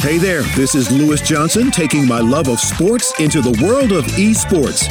[0.00, 4.06] Hey there, this is Lewis Johnson taking my love of sports into the world of
[4.12, 4.88] esports.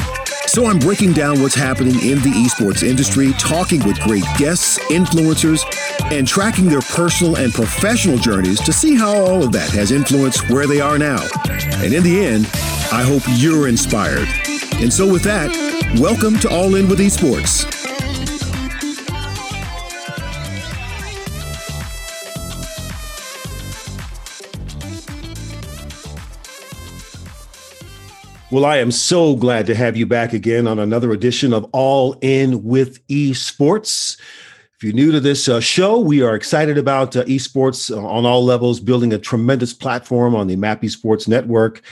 [0.48, 5.64] So I'm breaking down what's happening in the esports industry, talking with great guests, influencers,
[6.12, 10.48] and tracking their personal and professional journeys to see how all of that has influenced
[10.52, 11.28] where they are now.
[11.78, 12.46] And in the end,
[12.92, 14.28] I hope you're inspired.
[14.76, 15.50] And so with that,
[16.00, 17.79] welcome to All In with Esports.
[28.52, 32.18] Well, I am so glad to have you back again on another edition of All
[32.22, 34.20] In with Esports.
[34.76, 38.44] If you're new to this uh, show, we are excited about uh, esports on all
[38.44, 41.84] levels, building a tremendous platform on the MAP Esports Network.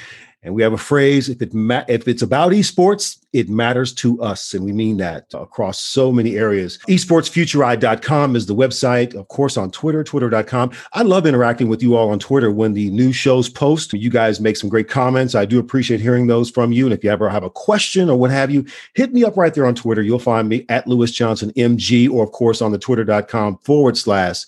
[0.44, 4.22] And we have a phrase: if it ma- if it's about esports, it matters to
[4.22, 6.78] us, and we mean that across so many areas.
[6.88, 10.72] Esportsfutureye.com is the website, of course, on Twitter, twitter.com.
[10.94, 13.94] I love interacting with you all on Twitter when the new shows post.
[13.94, 15.36] You guys make some great comments.
[15.36, 16.86] I do appreciate hearing those from you.
[16.86, 19.54] And if you ever have a question or what have you, hit me up right
[19.54, 20.02] there on Twitter.
[20.02, 24.46] You'll find me at Lewis Johnson MG, or of course on the twitter.com forward slash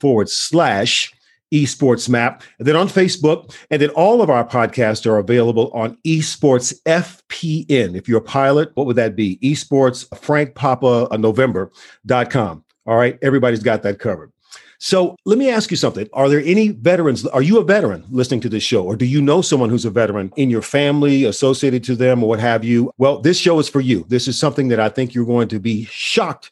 [0.00, 1.12] forward slash
[1.52, 5.96] esports map and then on facebook and then all of our podcasts are available on
[6.04, 9.38] esports fpn if you're a pilot what would that be?
[9.38, 14.32] Esports frank papa november.com all right everybody's got that covered.
[14.78, 16.06] So let me ask you something.
[16.12, 19.22] Are there any veterans are you a veteran listening to this show or do you
[19.22, 22.92] know someone who's a veteran in your family associated to them or what have you?
[22.98, 24.04] Well this show is for you.
[24.08, 26.50] This is something that i think you're going to be shocked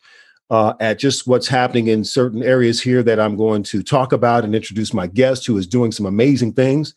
[0.51, 4.45] uh, at just what's happening in certain areas here that I'm going to talk about
[4.45, 6.95] and introduce my guest who is doing some amazing things.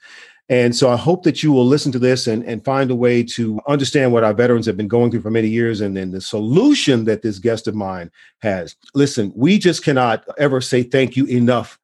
[0.49, 3.21] And so I hope that you will listen to this and, and find a way
[3.23, 6.21] to understand what our veterans have been going through for many years and then the
[6.21, 8.09] solution that this guest of mine
[8.41, 8.75] has.
[8.95, 11.77] Listen, we just cannot ever say thank you enough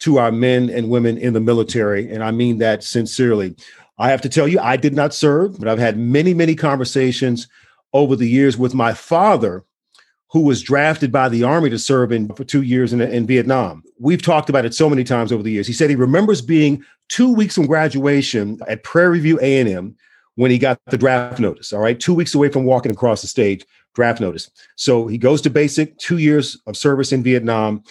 [0.00, 2.12] to our men and women in the military.
[2.12, 3.56] And I mean that sincerely.
[3.98, 7.48] I have to tell you, I did not serve, but I've had many, many conversations
[7.92, 9.64] over the years with my father
[10.30, 13.82] who was drafted by the army to serve in for two years in, in Vietnam.
[13.98, 15.66] We've talked about it so many times over the years.
[15.66, 19.96] He said he remembers being two weeks from graduation at Prairie View A&M
[20.34, 21.72] when he got the draft notice.
[21.72, 23.64] All right, two weeks away from walking across the stage,
[23.94, 24.50] draft notice.
[24.76, 27.82] So he goes to basic, two years of service in Vietnam.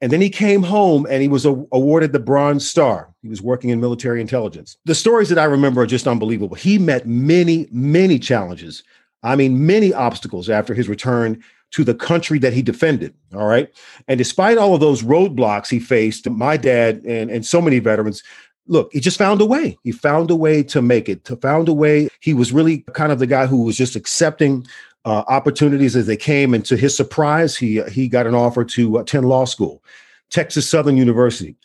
[0.00, 3.12] And then he came home and he was a- awarded the Bronze Star.
[3.22, 4.76] He was working in military intelligence.
[4.84, 6.56] The stories that I remember are just unbelievable.
[6.56, 8.84] He met many, many challenges.
[9.22, 13.14] I mean, many obstacles after his return to the country that he defended.
[13.34, 13.68] All right.
[14.06, 18.22] And despite all of those roadblocks he faced, my dad and, and so many veterans,
[18.66, 19.78] look, he just found a way.
[19.82, 22.08] He found a way to make it, to found a way.
[22.20, 24.66] He was really kind of the guy who was just accepting
[25.04, 26.54] uh, opportunities as they came.
[26.54, 29.82] And to his surprise, he, he got an offer to attend law school,
[30.30, 31.56] Texas Southern University.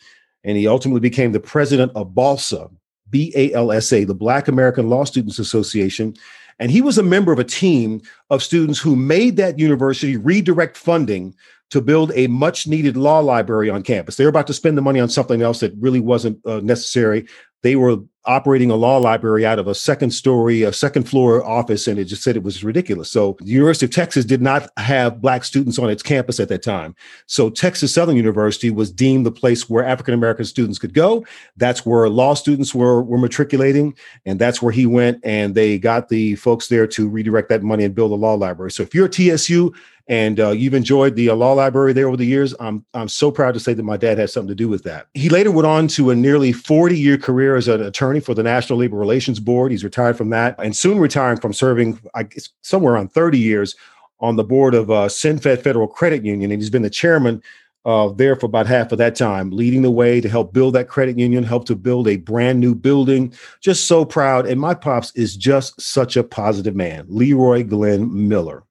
[0.44, 2.70] And he ultimately became the president of BALSA,
[3.10, 6.14] B A L S A, the Black American Law Students Association.
[6.58, 8.00] And he was a member of a team
[8.30, 11.34] of students who made that university redirect funding
[11.70, 14.16] to build a much needed law library on campus.
[14.16, 17.26] They were about to spend the money on something else that really wasn't uh, necessary.
[17.62, 21.86] They were operating a law library out of a second story, a second floor office,
[21.86, 23.10] and it just said it was ridiculous.
[23.10, 26.62] So the University of Texas did not have black students on its campus at that
[26.62, 26.94] time.
[27.26, 31.24] So Texas Southern University was deemed the place where African American students could go.
[31.56, 35.20] That's where law students were were matriculating, and that's where he went.
[35.24, 38.70] And they got the folks there to redirect that money and build a law library.
[38.70, 39.74] So if you're TSU,
[40.06, 42.54] and uh, you've enjoyed the uh, law library there over the years.
[42.60, 45.06] I'm I'm so proud to say that my dad had something to do with that.
[45.14, 48.42] He later went on to a nearly 40 year career as an attorney for the
[48.42, 49.72] National Labor Relations Board.
[49.72, 53.76] He's retired from that and soon retiring from serving I guess, somewhere around 30 years
[54.20, 57.42] on the board of uh, Federal Credit Union, and he's been the chairman
[57.84, 60.88] uh, there for about half of that time, leading the way to help build that
[60.88, 63.32] credit union, help to build a brand new building.
[63.60, 64.46] Just so proud.
[64.46, 68.64] And my pops is just such a positive man, Leroy Glenn Miller.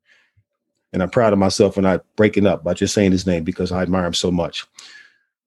[0.94, 3.72] And I'm proud of myself for not breaking up by just saying his name because
[3.72, 4.66] I admire him so much.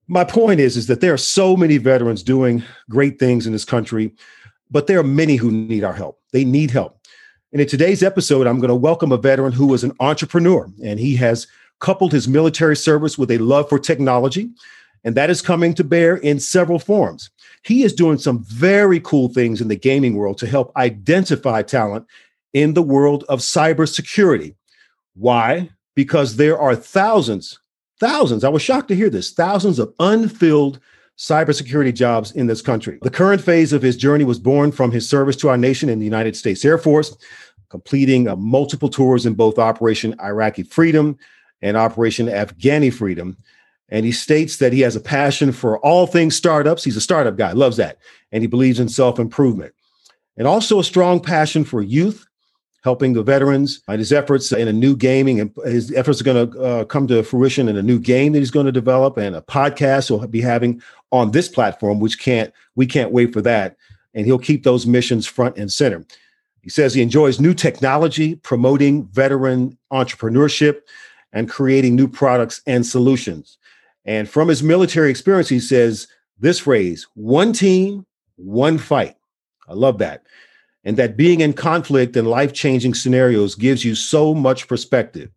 [0.08, 3.64] My point is, is that there are so many veterans doing great things in this
[3.64, 4.12] country,
[4.70, 6.20] but there are many who need our help.
[6.32, 6.98] They need help.
[7.52, 10.98] And in today's episode, I'm going to welcome a veteran who is an entrepreneur, and
[10.98, 11.46] he has
[11.78, 14.50] coupled his military service with a love for technology,
[15.04, 17.30] and that is coming to bear in several forms.
[17.62, 22.06] He is doing some very cool things in the gaming world to help identify talent
[22.52, 24.55] in the world of cybersecurity.
[25.16, 25.70] Why?
[25.94, 27.58] Because there are thousands,
[27.98, 30.78] thousands, I was shocked to hear this, thousands of unfilled
[31.16, 32.98] cybersecurity jobs in this country.
[33.00, 35.98] The current phase of his journey was born from his service to our nation in
[35.98, 37.16] the United States Air Force,
[37.70, 41.18] completing uh, multiple tours in both Operation Iraqi Freedom
[41.62, 43.36] and Operation Afghani Freedom.
[43.88, 46.84] And he states that he has a passion for all things startups.
[46.84, 47.98] He's a startup guy, loves that.
[48.32, 49.72] And he believes in self improvement.
[50.36, 52.26] And also a strong passion for youth,
[52.86, 55.40] helping the veterans and his efforts in a new gaming.
[55.40, 58.38] And his efforts are going to uh, come to fruition in a new game that
[58.38, 60.80] he's going to develop and a podcast he'll be having
[61.10, 63.76] on this platform, which can't, we can't wait for that.
[64.14, 66.06] And he'll keep those missions front and center.
[66.62, 70.82] He says he enjoys new technology, promoting veteran entrepreneurship,
[71.32, 73.58] and creating new products and solutions.
[74.04, 76.06] And from his military experience, he says
[76.38, 78.06] this phrase one team,
[78.36, 79.16] one fight.
[79.68, 80.22] I love that.
[80.86, 85.30] And that being in conflict and life changing scenarios gives you so much perspective.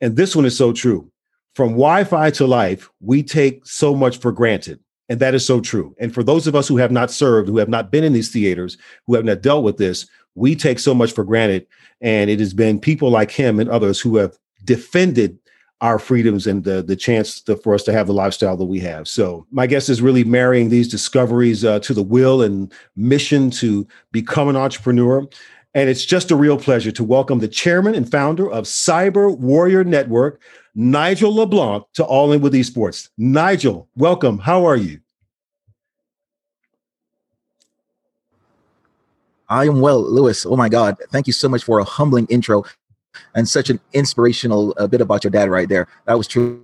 [0.00, 1.10] And this one is so true.
[1.54, 4.80] From Wi Fi to life, we take so much for granted.
[5.10, 5.94] And that is so true.
[5.98, 8.30] And for those of us who have not served, who have not been in these
[8.32, 11.66] theaters, who have not dealt with this, we take so much for granted.
[12.00, 15.38] And it has been people like him and others who have defended
[15.80, 18.80] our freedoms and the the chance to, for us to have the lifestyle that we
[18.80, 19.06] have.
[19.06, 23.86] So my guess is really marrying these discoveries uh, to the will and mission to
[24.12, 25.26] become an entrepreneur.
[25.74, 29.84] And it's just a real pleasure to welcome the chairman and founder of Cyber Warrior
[29.84, 30.40] Network,
[30.74, 33.10] Nigel LeBlanc, to All In with Esports.
[33.18, 34.38] Nigel, welcome.
[34.38, 35.00] How are you?
[39.48, 40.44] I am well, Lewis.
[40.44, 40.96] Oh my God.
[41.10, 42.64] Thank you so much for a humbling intro
[43.34, 45.88] and such an inspirational uh, bit about your dad right there.
[46.06, 46.60] That was truly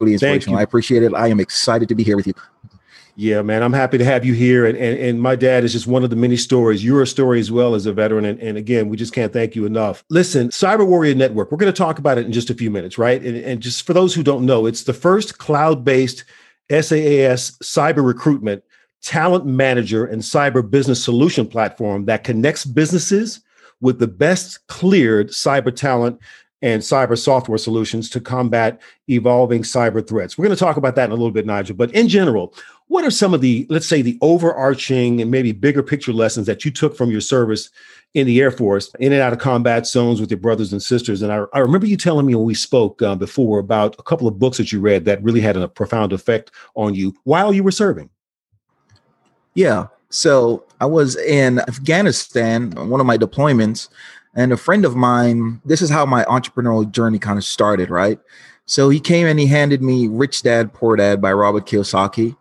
[0.00, 0.58] inspirational.
[0.58, 1.14] I appreciate it.
[1.14, 2.34] I am excited to be here with you.
[3.18, 4.66] Yeah, man, I'm happy to have you here.
[4.66, 6.84] And, and, and my dad is just one of the many stories.
[6.84, 8.26] You're a story as well as a veteran.
[8.26, 10.04] And, and again, we just can't thank you enough.
[10.10, 12.98] Listen, Cyber Warrior Network, we're going to talk about it in just a few minutes,
[12.98, 13.22] right?
[13.22, 16.24] And, and just for those who don't know, it's the first cloud based
[16.70, 18.62] SaaS cyber recruitment,
[19.00, 23.40] talent manager, and cyber business solution platform that connects businesses
[23.80, 26.20] with the best cleared cyber talent
[26.62, 30.38] and cyber software solutions to combat evolving cyber threats.
[30.38, 31.76] We're going to talk about that in a little bit, Nigel.
[31.76, 32.54] But in general,
[32.88, 36.64] what are some of the, let's say, the overarching and maybe bigger picture lessons that
[36.64, 37.70] you took from your service
[38.14, 41.20] in the Air Force, in and out of combat zones with your brothers and sisters?
[41.20, 44.26] And I, I remember you telling me when we spoke uh, before about a couple
[44.26, 47.62] of books that you read that really had a profound effect on you while you
[47.62, 48.08] were serving.
[49.54, 49.88] Yeah.
[50.10, 53.88] So I was in Afghanistan, one of my deployments,
[54.34, 58.20] and a friend of mine, this is how my entrepreneurial journey kind of started, right?
[58.66, 62.36] So he came and he handed me Rich Dad Poor Dad by Robert Kiyosaki.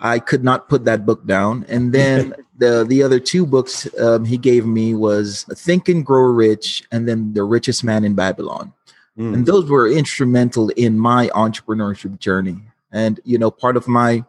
[0.00, 1.64] I could not put that book down.
[1.68, 6.22] And then the the other two books um, he gave me was Think and Grow
[6.22, 8.72] Rich and then The Richest Man in Babylon.
[9.16, 9.34] Mm.
[9.34, 12.56] And those were instrumental in my entrepreneurship journey.
[12.90, 14.24] And you know, part of my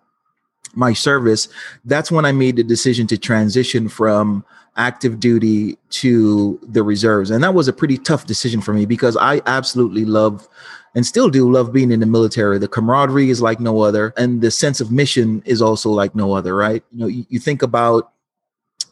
[0.74, 1.48] my service,
[1.86, 7.30] that's when I made the decision to transition from active duty to the reserves.
[7.30, 10.48] And that was a pretty tough decision for me because I absolutely love
[10.96, 12.58] and still do love being in the military.
[12.58, 16.34] The camaraderie is like no other, and the sense of mission is also like no
[16.34, 16.84] other, right?
[16.92, 18.12] You know, you, you think about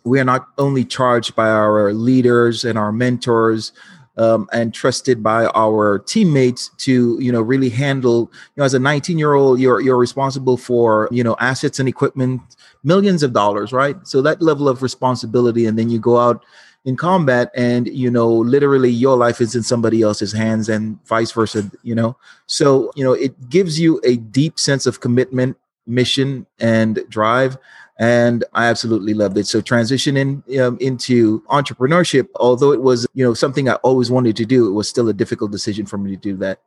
[0.04, 3.72] we are not only charged by our leaders and our mentors
[4.18, 8.80] um, and trusted by our teammates to you know really handle you know as a
[8.80, 12.42] 19 year old you're you're responsible for you know assets and equipment
[12.84, 13.96] millions of dollars right?
[14.06, 16.44] So that level of responsibility and then you go out
[16.84, 21.32] in combat and you know literally your life is in somebody else's hands and vice
[21.32, 22.18] versa you know?
[22.48, 27.58] So you know it gives you a deep sense of commitment mission and drive
[28.02, 29.46] and I absolutely loved it.
[29.46, 34.46] So transitioning um, into entrepreneurship, although it was you know something I always wanted to
[34.46, 36.60] do, it was still a difficult decision for me to do that.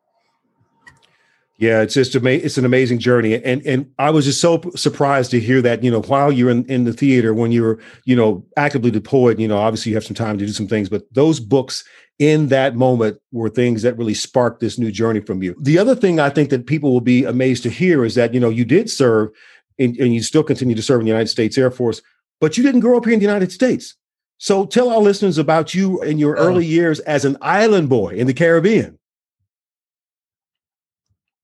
[1.59, 2.47] Yeah, it's just amazing.
[2.47, 5.83] It's an amazing journey, and and I was just so surprised to hear that.
[5.83, 9.49] You know, while you're in, in the theater, when you're you know actively deployed, you
[9.49, 11.83] know, obviously you have some time to do some things, but those books
[12.21, 15.57] in that moment were things that really sparked this new journey from you.
[15.61, 18.39] The other thing I think that people will be amazed to hear is that you
[18.39, 19.31] know you did serve
[19.79, 22.03] and, and you still continue to serve in the United States Air Force,
[22.41, 23.95] but you didn't grow up here in the United States.
[24.39, 26.43] So tell our listeners about you in your oh.
[26.43, 28.99] early years as an island boy in the Caribbean.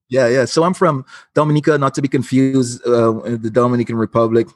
[0.09, 0.45] Yeah, yeah.
[0.45, 4.49] So I'm from Dominica, not to be confused, uh, the Dominican Republic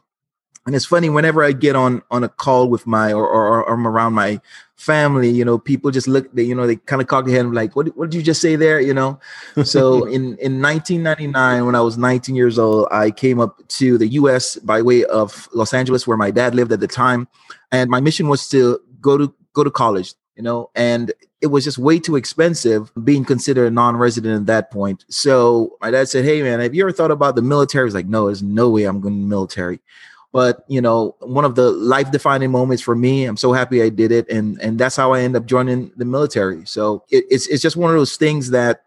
[0.66, 3.74] and it's funny whenever I get on on a call with my or, or, or
[3.74, 4.40] I'm around my
[4.76, 7.44] family, you know, people just look, they, you know, they kind of cock their head
[7.44, 8.80] and like, what, what did you just say there?
[8.80, 9.20] You know?
[9.64, 14.08] So in, in 1999, when I was 19 years old, I came up to the
[14.08, 17.28] US by way of Los Angeles, where my dad lived at the time.
[17.70, 21.64] And my mission was to go to, go to college, you know, and it was
[21.64, 25.04] just way too expensive being considered a non-resident at that point.
[25.08, 27.82] So my dad said, Hey man, have you ever thought about the military?
[27.82, 29.80] I was like, no, there's no way I'm going to the military
[30.34, 33.88] but you know one of the life defining moments for me i'm so happy i
[33.88, 37.46] did it and and that's how i end up joining the military so it, it's,
[37.46, 38.84] it's just one of those things that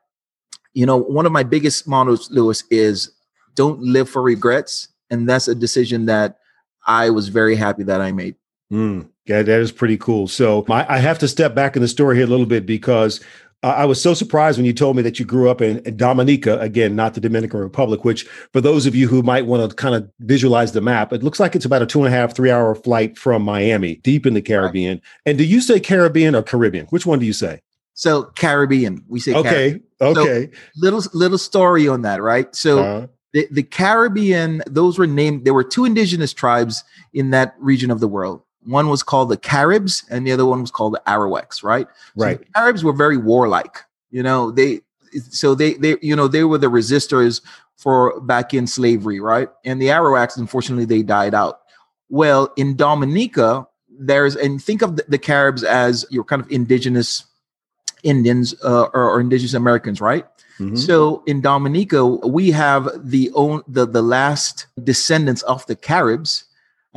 [0.78, 3.10] you know, one of my biggest mottos, Lewis, is
[3.56, 4.90] don't live for regrets.
[5.10, 6.38] And that's a decision that
[6.86, 8.36] I was very happy that I made.
[8.72, 10.28] Mm, yeah, that is pretty cool.
[10.28, 13.22] So I have to step back in the story here a little bit because
[13.64, 16.60] I was so surprised when you told me that you grew up in, in, Dominica,
[16.60, 18.24] again, not the Dominican Republic, which
[18.54, 21.40] for those of you who might want to kind of visualize the map, it looks
[21.40, 24.36] like it's about a two and a half, three hour flight from Miami, deep in
[24.36, 24.98] the Caribbean.
[24.98, 25.04] Right.
[25.26, 26.86] And do you say Caribbean or Caribbean?
[26.88, 27.62] Which one do you say?
[27.96, 29.84] So Caribbean, we say okay, Caribbean.
[30.02, 30.52] okay.
[30.54, 32.56] So little little story on that, right?
[32.56, 33.08] So uh-huh.
[33.34, 35.46] the, the Caribbean, those were named.
[35.46, 36.84] There were two indigenous tribes
[37.16, 38.44] in that region of the world.
[38.68, 41.88] One was called the Caribs, and the other one was called the Arawaks, right?
[42.16, 42.40] Right.
[42.40, 43.80] So Caribs were very warlike.
[44.12, 44.82] You know, they
[45.30, 47.42] so they they you know they were the resistors
[47.78, 49.50] for back in slavery, right?
[49.64, 51.62] And the Arawaks, unfortunately, they died out.
[52.10, 57.24] Well, in Dominica, there's and think of the, the Caribs as your kind of indigenous
[58.04, 60.26] Indians uh, or, or, indigenous Americans, right?
[60.60, 60.76] Mm-hmm.
[60.76, 66.47] So in Dominica, we have the own the the last descendants of the Caribs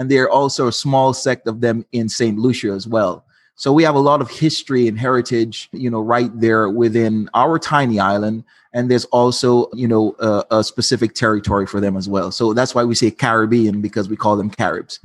[0.00, 2.38] and there are also a small sect of them in St.
[2.38, 3.22] Lucia as well.
[3.54, 7.58] So we have a lot of history and heritage, you know, right there within our
[7.58, 8.44] tiny island.
[8.72, 12.32] And there's also, you know, a, a specific territory for them as well.
[12.32, 15.00] So that's why we say Caribbean because we call them Caribs.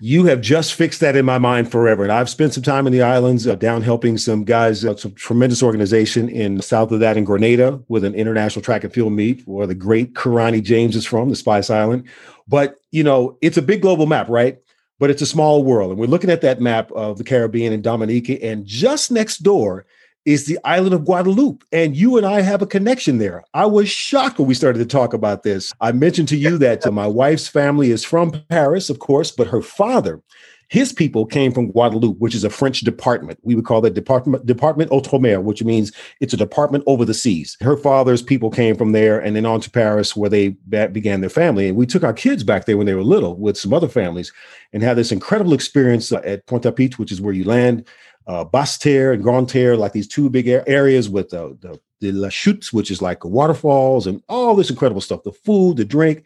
[0.00, 2.04] You have just fixed that in my mind forever.
[2.04, 5.12] And I've spent some time in the islands uh, down helping some guys, uh, some
[5.12, 9.42] tremendous organization in south of that in Grenada with an international track and field meet
[9.46, 12.06] where the great Kirani James is from, the Spice Island.
[12.46, 14.58] But, you know, it's a big global map, right?
[15.00, 15.90] But it's a small world.
[15.90, 18.40] And we're looking at that map of the Caribbean and Dominica.
[18.42, 19.84] And just next door
[20.28, 21.64] is the island of Guadeloupe.
[21.72, 23.42] And you and I have a connection there.
[23.54, 25.72] I was shocked when we started to talk about this.
[25.80, 29.46] I mentioned to you that uh, my wife's family is from Paris, of course, but
[29.46, 30.20] her father
[30.68, 33.38] his people came from Guadeloupe, which is a French department.
[33.42, 37.56] We would call that department Department Outre-mer, which means it's a department over the seas.
[37.60, 41.30] Her father's people came from there and then on to Paris, where they began their
[41.30, 41.68] family.
[41.68, 44.32] And we took our kids back there when they were little with some other families
[44.72, 47.86] and had this incredible experience uh, at Pointe-à-Pitre, which is where you land.
[48.28, 52.72] Uh, Basse-Terre and Grande-Terre, like these two big areas with uh, the the La Chutes,
[52.72, 56.22] which is like waterfalls and all this incredible stuff, the food, the drink.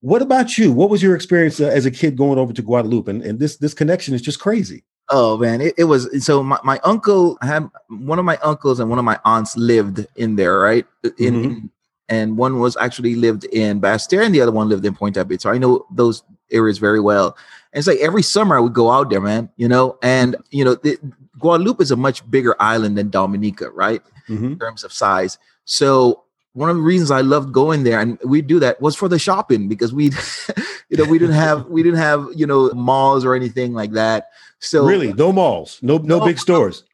[0.00, 0.70] What about you?
[0.72, 3.08] What was your experience uh, as a kid going over to Guadeloupe?
[3.08, 4.82] And, and this this connection is just crazy.
[5.10, 8.90] Oh man, it, it was so my, my uncle had one of my uncles and
[8.90, 10.86] one of my aunts lived in there, right?
[11.18, 11.66] In, mm-hmm.
[12.08, 15.40] and one was actually lived in Basse-Terre and the other one lived in Pointe-à-Pitre.
[15.40, 17.36] So I know those areas very well.
[17.72, 20.64] And it's like every summer I would go out there, man, you know, and you
[20.64, 20.98] know, the,
[21.38, 24.02] Guadeloupe is a much bigger island than Dominica, right?
[24.28, 24.52] Mm-hmm.
[24.52, 25.38] In terms of size.
[25.64, 26.24] So
[26.54, 29.18] one of the reasons I loved going there and we do that was for the
[29.18, 30.04] shopping because we,
[30.88, 34.28] you know, we didn't have we didn't have you know malls or anything like that.
[34.60, 36.84] So really, no malls, no no, no big stores.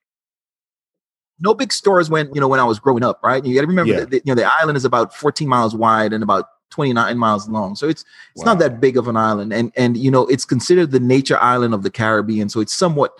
[1.42, 3.44] No big stores when you know when I was growing up, right?
[3.44, 4.04] You got to remember yeah.
[4.04, 7.76] that you know the island is about 14 miles wide and about 29 miles long.
[7.76, 8.04] So it's
[8.34, 8.52] it's wow.
[8.52, 11.74] not that big of an island, and and you know it's considered the nature island
[11.74, 13.12] of the Caribbean, so it's somewhat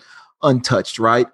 [0.43, 1.27] untouched, right?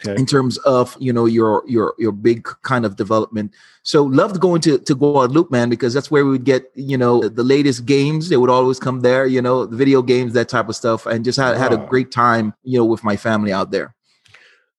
[0.00, 0.18] okay.
[0.18, 3.52] in terms of you know your your your big kind of development.
[3.82, 7.28] So loved going to to Guadeloupe, man, because that's where we would get you know
[7.28, 8.28] the latest games.
[8.28, 11.24] They would always come there, you know, the video games, that type of stuff, and
[11.24, 11.58] just had, wow.
[11.58, 13.94] had a great time, you know, with my family out there.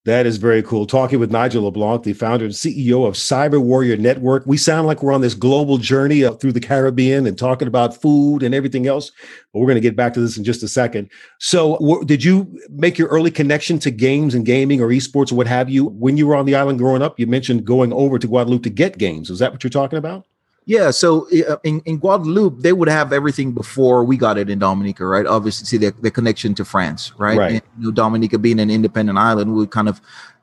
[0.04, 0.86] That is very cool.
[0.86, 4.44] Talking with Nigel LeBlanc, the founder and CEO of Cyber Warrior Network.
[4.44, 7.98] We sound like we're on this global journey up through the Caribbean and talking about
[8.02, 9.10] food and everything else.
[9.52, 11.08] But we're going to get back to this in just a second.
[11.38, 15.46] So, did you make your early connection to games and gaming or esports or what
[15.46, 17.18] have you when you were on the island growing up?
[17.18, 19.30] You mentioned going over to Guadeloupe to get games.
[19.30, 20.26] Is that what you're talking about?
[20.66, 24.58] Yeah, so uh, in, in Guadeloupe, they would have everything before we got it in
[24.58, 25.26] Dominica, right?
[25.26, 27.36] Obviously, see the, the connection to France, right?
[27.36, 27.52] right.
[27.52, 30.00] And, you know, Dominica being an independent island, we would kind of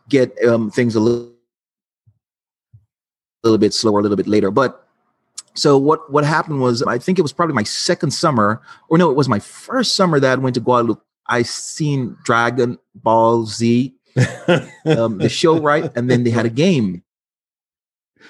[0.10, 1.34] get um, things a little,
[3.44, 4.52] little bit slower, a little bit later.
[4.52, 4.88] But
[5.54, 9.10] so what what happened was, I think it was probably my second summer, or no,
[9.10, 11.04] it was my first summer that I went to Guadeloupe.
[11.28, 13.96] I seen Dragon Ball Z,
[14.86, 15.92] um, the show, right?
[15.96, 17.04] And then they had a game,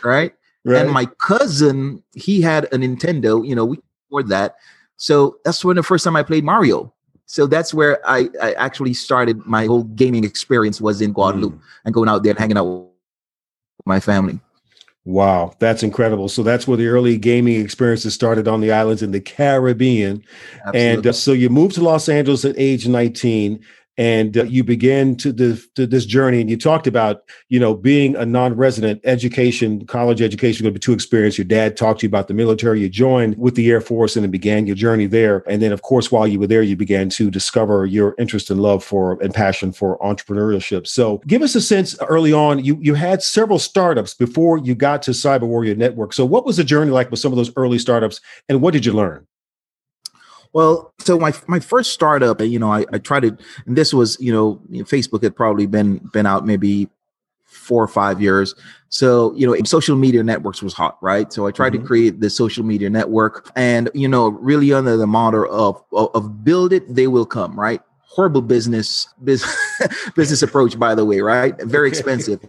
[0.03, 0.33] right?
[0.63, 0.82] Right.
[0.82, 4.56] And my cousin, he had a Nintendo, you know, we afford that.
[4.98, 6.94] So that's when the first time I played Mario.
[7.25, 11.62] So that's where I, I actually started my whole gaming experience was in Guadeloupe mm.
[11.86, 14.39] and going out there and hanging out with my family.
[15.03, 16.30] Wow, that's incredible.
[16.30, 20.24] So that's where the early gaming experiences started on the islands in the Caribbean.
[20.60, 20.82] Absolutely.
[20.82, 23.63] And uh, so you moved to Los Angeles at age 19
[24.01, 27.75] and uh, you began to, the, to this journey and you talked about you know
[27.75, 31.38] being a non-resident education college education going to be too experienced.
[31.38, 32.81] Your dad talked to you about the military.
[32.81, 35.43] You joined with the air force and then began your journey there.
[35.48, 38.60] And then of course while you were there you began to discover your interest and
[38.60, 40.88] love for and passion for entrepreneurship.
[40.88, 45.03] So give us a sense early on you you had several startups before you got
[45.03, 46.13] to cyber warrior network.
[46.13, 48.84] So what was the journey like with some of those early startups and what did
[48.84, 49.27] you learn
[50.53, 54.17] well, so my my first startup, you know, I, I tried to, and this was,
[54.20, 56.89] you know, Facebook had probably been been out maybe
[57.51, 58.55] four or five years.
[58.89, 61.31] So, you know, social media networks was hot, right?
[61.31, 61.84] So I tried mm-hmm.
[61.84, 66.10] to create the social media network and, you know, really under the motto of, of,
[66.13, 67.81] of build it, they will come, right?
[68.00, 69.55] Horrible business, business,
[70.15, 71.62] business approach, by the way, right?
[71.62, 72.43] Very expensive.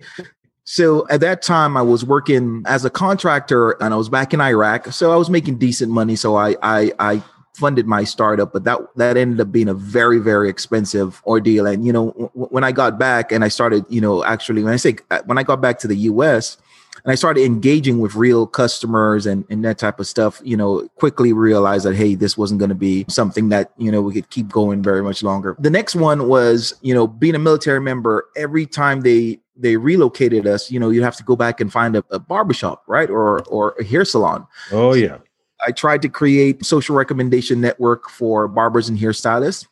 [0.64, 4.40] So at that time, I was working as a contractor and I was back in
[4.40, 4.92] Iraq.
[4.92, 6.16] So I was making decent money.
[6.16, 7.22] So I, I, I
[7.54, 11.66] funded my startup, but that that ended up being a very very expensive ordeal.
[11.66, 14.72] And you know, w- when I got back and I started, you know, actually when
[14.72, 16.56] I say uh, when I got back to the U.S.
[17.04, 20.88] and I started engaging with real customers and and that type of stuff, you know,
[20.96, 24.30] quickly realized that hey, this wasn't going to be something that you know we could
[24.30, 25.56] keep going very much longer.
[25.58, 28.26] The next one was you know being a military member.
[28.36, 31.96] Every time they they relocated us, you know, you have to go back and find
[31.96, 34.46] a, a barbershop, right, or or a hair salon.
[34.70, 35.18] Oh yeah.
[35.66, 39.66] I tried to create social recommendation network for barbers and hairstylists.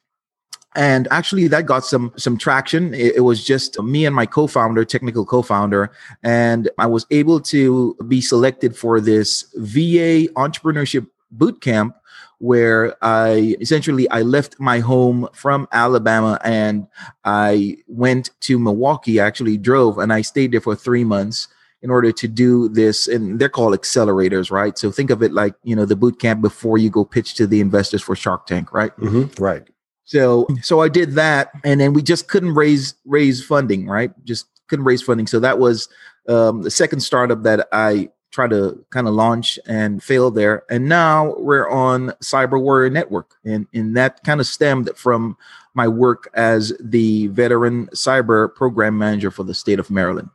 [0.77, 2.95] And actually, that got some some traction.
[2.95, 5.91] It, it, was just me and my co-founder, technical co-founder,
[6.23, 11.97] and I was able to be selected for this VA entrepreneurship boot camp
[12.39, 16.87] where I essentially I left my home from Alabama and
[17.25, 19.21] I went to Milwaukee.
[19.21, 21.49] I actually drove and I stayed there for three months
[21.83, 24.79] in order to do this and they're called accelerators right?
[24.79, 27.47] So think of it like you know the boot camp before you go pitch to
[27.47, 28.97] the investors for shark tank right?
[28.99, 29.43] Mm-hmm.
[29.43, 29.67] right.
[30.05, 34.13] So so i did that and then we just couldn't raise raise funding right?
[34.25, 35.27] Just couldn't raise funding.
[35.27, 35.89] So that was
[36.29, 40.63] um, the second startup that i tried to kind of launch and fail there.
[40.71, 45.37] And now we're on cyber warrior network and and that kind of stemmed from
[45.75, 50.29] my work as the veteran cyber program manager for the state of maryland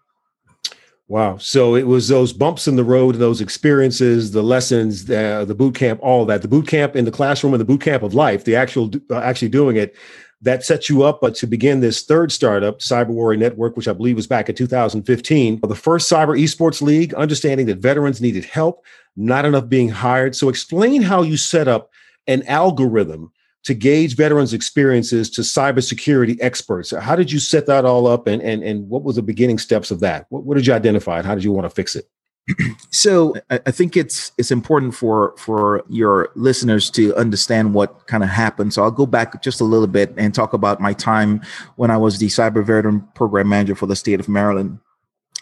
[1.08, 1.38] Wow.
[1.38, 5.76] So it was those bumps in the road, those experiences, the lessons, the, the boot
[5.76, 8.44] camp, all that, the boot camp in the classroom and the boot camp of life,
[8.44, 9.96] the actual, uh, actually doing it
[10.42, 13.94] that set you up uh, to begin this third startup, Cyber Warrior Network, which I
[13.94, 15.60] believe was back in 2015.
[15.62, 20.36] The first cyber esports league, understanding that veterans needed help, not enough being hired.
[20.36, 21.90] So explain how you set up
[22.28, 23.32] an algorithm
[23.66, 26.92] to gauge veterans' experiences to cybersecurity experts.
[26.92, 29.92] How did you set that all up, and and and what was the beginning steps
[29.92, 30.28] of that?
[30.30, 32.06] What, what did you identify, and how did you want to fix it?
[32.92, 38.30] so I think it's it's important for for your listeners to understand what kind of
[38.30, 38.74] happened.
[38.74, 41.42] So I'll go back just a little bit and talk about my time
[41.76, 44.80] when I was the cyber veteran program manager for the state of Maryland.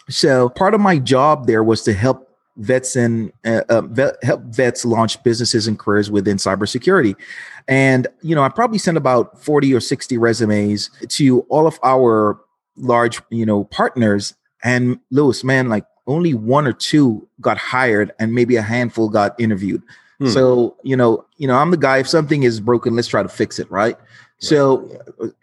[0.08, 4.42] So part of my job there was to help vets and uh, uh, vet, help
[4.42, 7.16] vets launch businesses and careers within cybersecurity.
[7.66, 12.40] And, you know, I probably sent about 40 or 60 resumes to all of our
[12.76, 14.34] large, you know, partners.
[14.62, 19.38] And Lewis, man, like only one or two got hired and maybe a handful got
[19.40, 19.82] interviewed.
[20.18, 20.28] Hmm.
[20.28, 23.28] So, you know, you know, I'm the guy, if something is broken, let's try to
[23.28, 23.96] fix it, right?
[24.38, 24.90] So,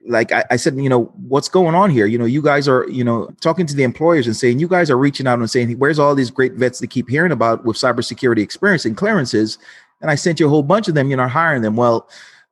[0.06, 2.06] like I, I, said, you know, what's going on here?
[2.06, 4.92] You know, you guys are, you know, talking to the employers and saying you guys
[4.92, 7.78] are reaching out and saying, where's all these great vets that keep hearing about with
[7.78, 9.58] cybersecurity experience and clearances?
[10.02, 11.10] And I sent you a whole bunch of them.
[11.10, 11.76] You're not hiring them.
[11.76, 12.08] Well,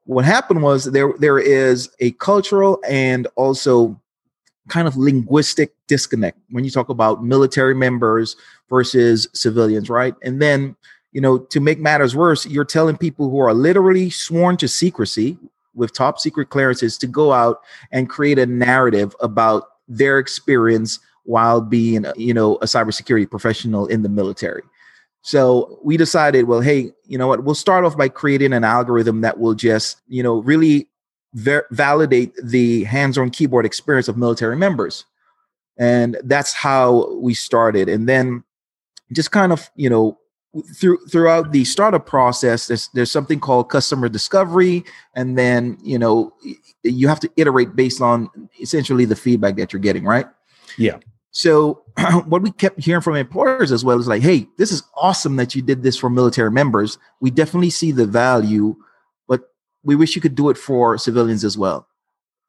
[0.06, 4.00] what happened was there there is a cultural and also
[4.70, 8.36] kind of linguistic disconnect when you talk about military members
[8.70, 10.16] versus civilians, right?
[10.24, 10.76] And then
[11.12, 15.38] you know, to make matters worse, you're telling people who are literally sworn to secrecy,
[15.80, 17.62] with top secret clearances to go out
[17.92, 24.04] and create a narrative about their experience while being, you know, a cybersecurity professional in
[24.04, 24.62] the military.
[25.22, 27.44] So we decided, well, hey, you know what?
[27.44, 30.88] We'll start off by creating an algorithm that will just, you know, really
[31.34, 35.06] ver- validate the hands-on keyboard experience of military members.
[35.78, 37.90] And that's how we started.
[37.90, 38.44] And then
[39.12, 40.18] just kind of, you know,
[40.76, 44.84] through throughout the startup process there's there's something called customer discovery.
[45.16, 46.34] And then you know
[46.84, 50.26] you have to iterate based on essentially the feedback that you're getting right?
[50.78, 50.98] Yeah.
[51.32, 51.84] So
[52.26, 55.54] what we kept hearing from employers as well is like hey this is awesome that
[55.56, 56.98] you did this for military members.
[57.22, 58.76] We definitely see the value
[59.28, 59.52] but
[59.84, 61.88] we wish you could do it for civilians as well.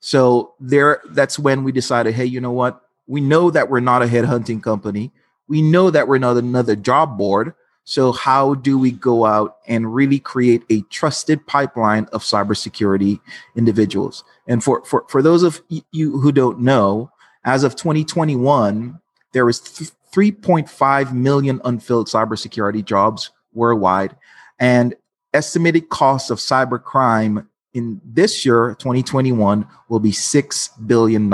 [0.01, 2.81] So there that's when we decided hey you know what?
[3.07, 5.13] We know that we're not a headhunting company.
[5.49, 9.95] We know that we're not another job board So, how do we go out and
[9.95, 13.21] really create a trusted pipeline of cybersecurity
[13.57, 14.23] individuals?
[14.47, 17.11] And for, for, for those of you who don't know,
[17.45, 19.01] as of 2021,
[19.33, 24.17] there was 3.5 million unfilled cybersecurity jobs worldwide.
[24.59, 24.95] And
[25.33, 31.33] estimated cost of cybercrime in this year, 2021, will be $6 billion.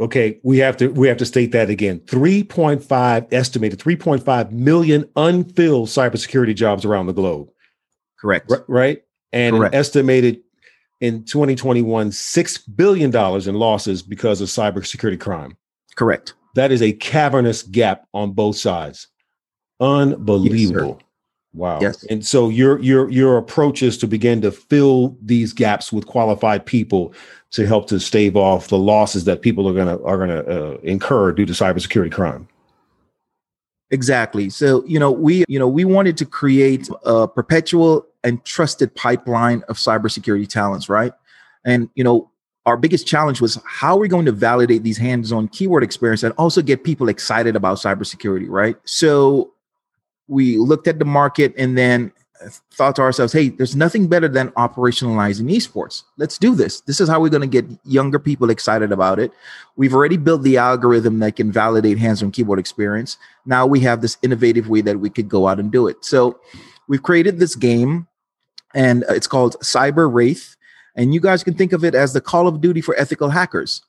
[0.00, 2.00] Okay, we have to we have to state that again.
[2.00, 7.48] 3.5 estimated 3.5 million unfilled cybersecurity jobs around the globe.
[8.20, 8.50] Correct.
[8.50, 9.02] R- right?
[9.32, 9.74] And Correct.
[9.74, 10.40] an estimated
[11.00, 15.56] in 2021 6 billion dollars in losses because of cybersecurity crime.
[15.96, 16.34] Correct.
[16.54, 19.08] That is a cavernous gap on both sides.
[19.80, 20.98] Unbelievable.
[21.00, 21.07] Yes,
[21.58, 21.80] wow.
[21.80, 22.04] Yes.
[22.04, 26.64] And so your your your approach is to begin to fill these gaps with qualified
[26.64, 27.12] people
[27.50, 31.32] to help to stave off the losses that people are gonna are gonna uh, incur
[31.32, 32.48] due to cybersecurity crime.
[33.90, 34.50] Exactly.
[34.50, 39.62] So you know we you know we wanted to create a perpetual and trusted pipeline
[39.68, 41.12] of cybersecurity talents, right?
[41.64, 42.30] And you know
[42.66, 46.34] our biggest challenge was how are we going to validate these hands-on keyword experience and
[46.36, 48.76] also get people excited about cybersecurity, right?
[48.84, 49.54] So
[50.28, 52.12] we looked at the market and then
[52.44, 56.04] uh, thought to ourselves, hey, there's nothing better than operationalizing esports.
[56.18, 56.82] Let's do this.
[56.82, 59.32] This is how we're going to get younger people excited about it.
[59.76, 63.16] We've already built the algorithm that can validate hands on keyboard experience.
[63.46, 66.04] Now we have this innovative way that we could go out and do it.
[66.04, 66.38] So
[66.86, 68.06] we've created this game
[68.74, 70.56] and uh, it's called Cyber Wraith.
[70.94, 73.82] And you guys can think of it as the Call of Duty for ethical hackers.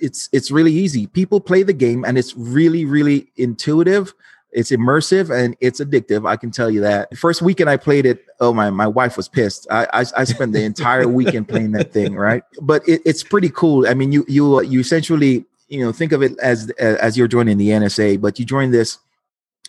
[0.00, 1.06] It's it's really easy.
[1.06, 4.12] People play the game and it's really really intuitive
[4.52, 6.28] it's immersive and it's addictive.
[6.28, 7.16] I can tell you that.
[7.16, 9.66] First weekend I played it, oh my, my wife was pissed.
[9.70, 12.42] I I, I spent the entire weekend playing that thing, right?
[12.60, 13.86] But it, it's pretty cool.
[13.86, 17.58] I mean, you you you essentially you know think of it as as you're joining
[17.58, 18.98] the NSA, but you join this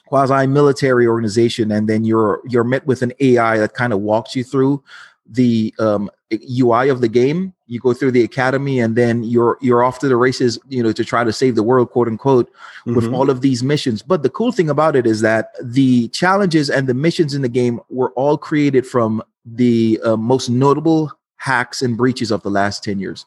[0.06, 4.36] quasi military organization, and then you're you're met with an AI that kind of walks
[4.36, 4.84] you through
[5.28, 7.54] the um, UI of the game.
[7.70, 10.60] You go through the academy, and then you're you're off to the races.
[10.68, 12.96] You know, to try to save the world, quote unquote, mm-hmm.
[12.96, 14.02] with all of these missions.
[14.02, 17.50] But the cool thing about it is that the challenges and the missions in the
[17.50, 22.84] game were all created from the uh, most notable hacks and breaches of the last
[22.84, 23.26] ten years.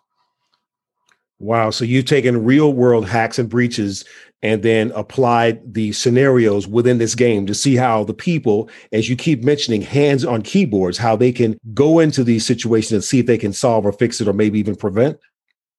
[1.42, 1.70] Wow.
[1.70, 4.04] So you've taken real world hacks and breaches
[4.44, 9.16] and then applied the scenarios within this game to see how the people, as you
[9.16, 13.26] keep mentioning, hands on keyboards, how they can go into these situations and see if
[13.26, 15.18] they can solve or fix it or maybe even prevent?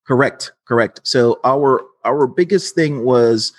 [0.06, 0.52] Correct.
[0.68, 1.00] Correct.
[1.04, 3.54] So our our biggest thing was,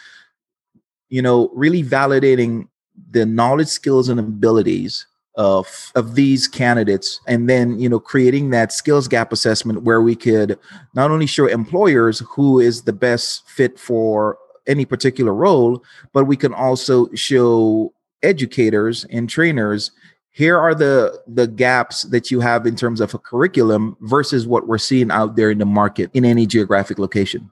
[1.08, 2.68] you know, really validating
[3.12, 8.72] the knowledge, skills, and abilities of of these candidates and then you know creating that
[8.72, 10.58] skills gap assessment where we could
[10.94, 16.36] not only show employers who is the best fit for any particular role but we
[16.36, 17.92] can also show
[18.22, 19.90] educators and trainers
[20.30, 24.68] here are the the gaps that you have in terms of a curriculum versus what
[24.68, 27.50] we're seeing out there in the market in any geographic location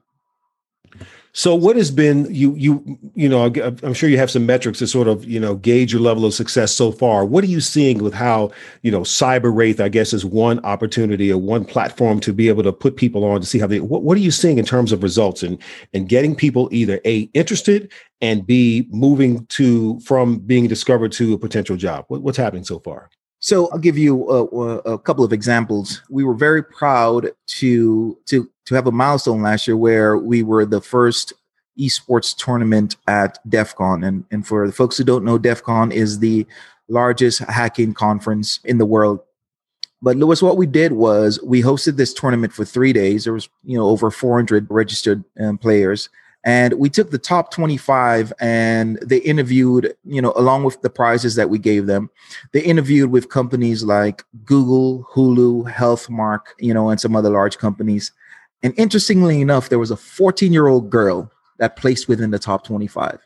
[1.35, 3.45] so, what has been you you you know?
[3.81, 6.33] I'm sure you have some metrics to sort of you know gauge your level of
[6.35, 7.25] success so far.
[7.25, 8.51] What are you seeing with how
[8.83, 9.81] you know Cyber Wraith?
[9.81, 13.41] I guess is one opportunity or one platform to be able to put people on
[13.41, 13.79] to see how they.
[13.79, 15.57] What, what are you seeing in terms of results and
[15.95, 17.91] and getting people either a interested
[18.21, 22.05] and b moving to from being discovered to a potential job?
[22.09, 23.09] What, what's happening so far?
[23.39, 26.01] So I'll give you a, a, couple of examples.
[26.09, 30.65] We were very proud to to to have a milestone last year where we were
[30.65, 31.33] the first
[31.79, 34.03] esports tournament at DEF CON.
[34.03, 36.45] And, and for the folks who don't know, DEF CON is the
[36.87, 39.21] largest hacking conference in the world.
[40.01, 43.23] But Lewis, what we did was we hosted this tournament for three days.
[43.23, 46.09] There was, you know, over 400 registered um, players,
[46.43, 51.35] and we took the top 25 and they interviewed you know along with the prizes
[51.35, 52.09] that we gave them
[52.51, 58.11] they interviewed with companies like google hulu healthmark you know and some other large companies
[58.63, 62.65] and interestingly enough there was a 14 year old girl that placed within the top
[62.65, 63.19] 25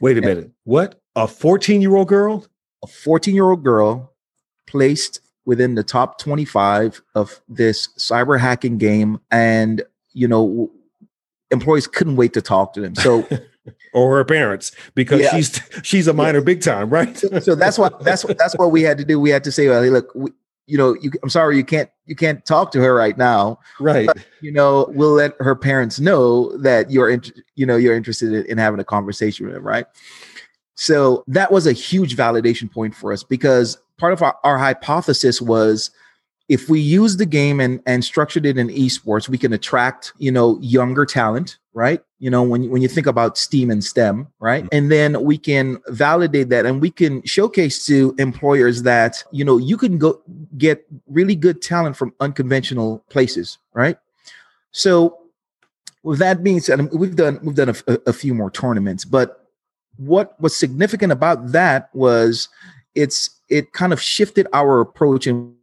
[0.00, 2.46] wait a and minute what a 14 year old girl
[2.82, 4.12] a 14 year old girl
[4.66, 10.70] placed within the top 25 of this cyber hacking game and you know
[11.54, 12.94] employees couldn't wait to talk to them.
[12.94, 13.26] So
[13.94, 15.30] or her parents because yeah.
[15.30, 16.44] she's she's a minor yeah.
[16.44, 17.16] big time, right?
[17.16, 19.18] so, so, that's what that's what that's what we had to do.
[19.18, 20.30] We had to say, well, hey, look, we,
[20.66, 24.06] you know, you, I'm sorry, you can't you can't talk to her right now, right?
[24.06, 27.22] But, you know, we'll let her parents know that you're in,
[27.54, 29.86] you know you're interested in, in having a conversation with them, right?
[30.74, 35.40] So that was a huge validation point for us because part of our, our hypothesis
[35.40, 35.90] was
[36.48, 40.30] if we use the game and, and structured it in esports, we can attract, you
[40.30, 42.00] know, younger talent, right?
[42.20, 44.64] You know, when when you think about STEAM and STEM, right?
[44.64, 44.76] Mm-hmm.
[44.76, 49.58] And then we can validate that and we can showcase to employers that, you know,
[49.58, 50.22] you can go
[50.56, 53.98] get really good talent from unconventional places, right?
[54.70, 55.18] So
[56.04, 59.48] with that being said, we've done we've done a, a few more tournaments, but
[59.96, 62.48] what was significant about that was
[62.94, 65.54] it's it kind of shifted our approach and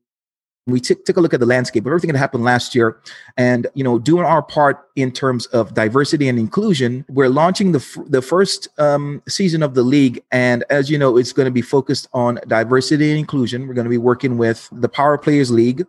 [0.67, 2.99] we took, took a look at the landscape of everything that happened last year
[3.37, 7.03] and you know doing our part in terms of diversity and inclusion.
[7.09, 10.23] We're launching the, f- the first um, season of the league.
[10.31, 13.67] And as you know it's going to be focused on diversity and inclusion.
[13.67, 15.85] We're going to be working with the power players league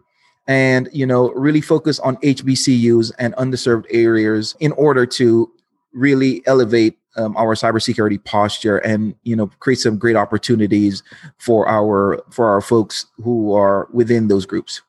[0.48, 5.48] and you know really focus on hbcus and underserved areas in order to
[5.92, 11.02] really elevate um, our cybersecurity posture and you know create some great opportunities
[11.38, 14.82] for our for our folks who are within those groups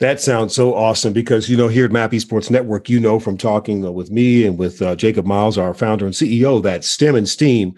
[0.00, 3.36] that sounds so awesome because you know here at Map Esports Network, you know from
[3.36, 7.14] talking uh, with me and with uh, Jacob Miles, our founder and CEO, that STEM
[7.16, 7.74] and STEAM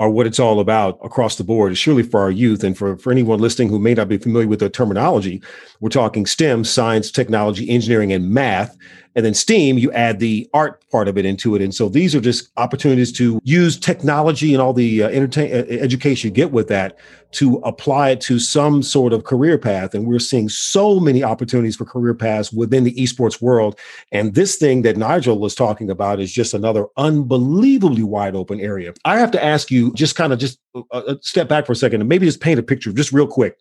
[0.00, 1.76] are what it's all about across the board.
[1.76, 4.60] Surely for our youth and for, for anyone listening who may not be familiar with
[4.60, 5.42] the terminology.
[5.80, 8.76] We're talking STEM, science, technology, engineering, and math.
[9.16, 11.62] And then STEAM, you add the art part of it into it.
[11.62, 15.64] And so these are just opportunities to use technology and all the uh, entertain uh,
[15.70, 16.98] education you get with that
[17.32, 19.94] to apply it to some sort of career path.
[19.94, 23.78] And we're seeing so many opportunities for career paths within the esports world.
[24.12, 28.92] And this thing that Nigel was talking about is just another unbelievably wide open area.
[29.06, 31.76] I have to ask you, just kind of just uh, uh step back for a
[31.76, 33.58] second and maybe just paint a picture, just real quick.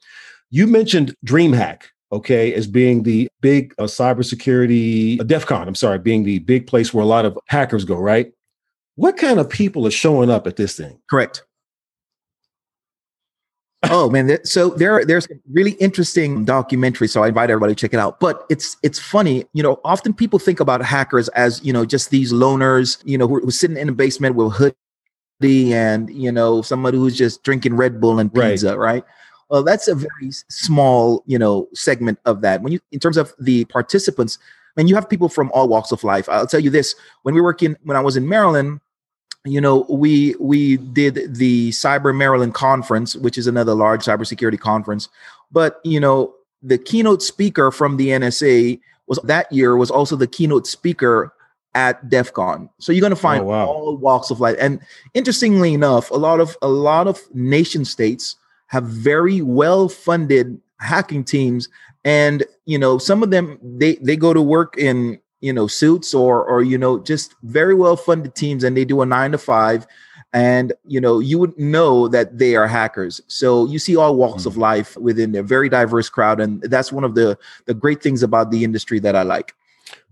[0.51, 1.83] You mentioned DreamHack
[2.15, 6.65] okay, as being the big uh, cybersecurity, uh, DEF CON, I'm sorry, being the big
[6.65, 8.31] place where a lot of hackers go, right?
[8.95, 10.99] What kind of people are showing up at this thing?
[11.09, 11.43] Correct.
[13.83, 17.07] oh man, so there there's a really interesting documentary.
[17.07, 18.19] So I invite everybody to check it out.
[18.19, 19.79] But it's it's funny, you know.
[19.83, 23.59] Often people think about hackers as you know just these loners, you know, who, who's
[23.59, 24.49] sitting in a basement with a
[25.41, 28.93] hoodie and you know somebody who's just drinking Red Bull and pizza, right?
[28.93, 29.03] right?
[29.55, 32.61] Well, that's a very small, you know, segment of that.
[32.61, 34.37] When you, in terms of the participants,
[34.75, 36.27] and you have people from all walks of life.
[36.27, 38.81] I'll tell you this: when we were working, when I was in Maryland,
[39.45, 45.07] you know, we we did the Cyber Maryland conference, which is another large cybersecurity conference.
[45.53, 50.27] But you know, the keynote speaker from the NSA was that year was also the
[50.27, 51.33] keynote speaker
[51.75, 52.69] at DEF CON.
[52.79, 53.67] So you're going to find oh, wow.
[53.67, 54.57] all walks of life.
[54.59, 54.81] And
[55.13, 58.35] interestingly enough, a lot of a lot of nation states
[58.67, 61.69] have very well funded hacking teams.
[62.03, 66.13] And you know some of them they they go to work in you know suits
[66.13, 69.37] or or you know just very well funded teams and they do a 9 to
[69.37, 69.87] 5
[70.35, 73.21] and you know you would know that they are hackers.
[73.27, 74.49] So you see all walks mm-hmm.
[74.49, 76.41] of life within a very diverse crowd.
[76.41, 79.55] And that's one of the the great things about the industry that I like.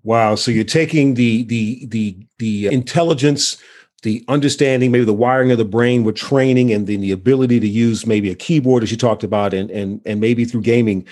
[0.03, 0.35] Wow.
[0.35, 3.57] So you're taking the the the the intelligence
[4.03, 7.67] the understanding, maybe the wiring of the brain with training and then the ability to
[7.67, 11.05] use maybe a keyboard, as you talked about, and and and maybe through gaming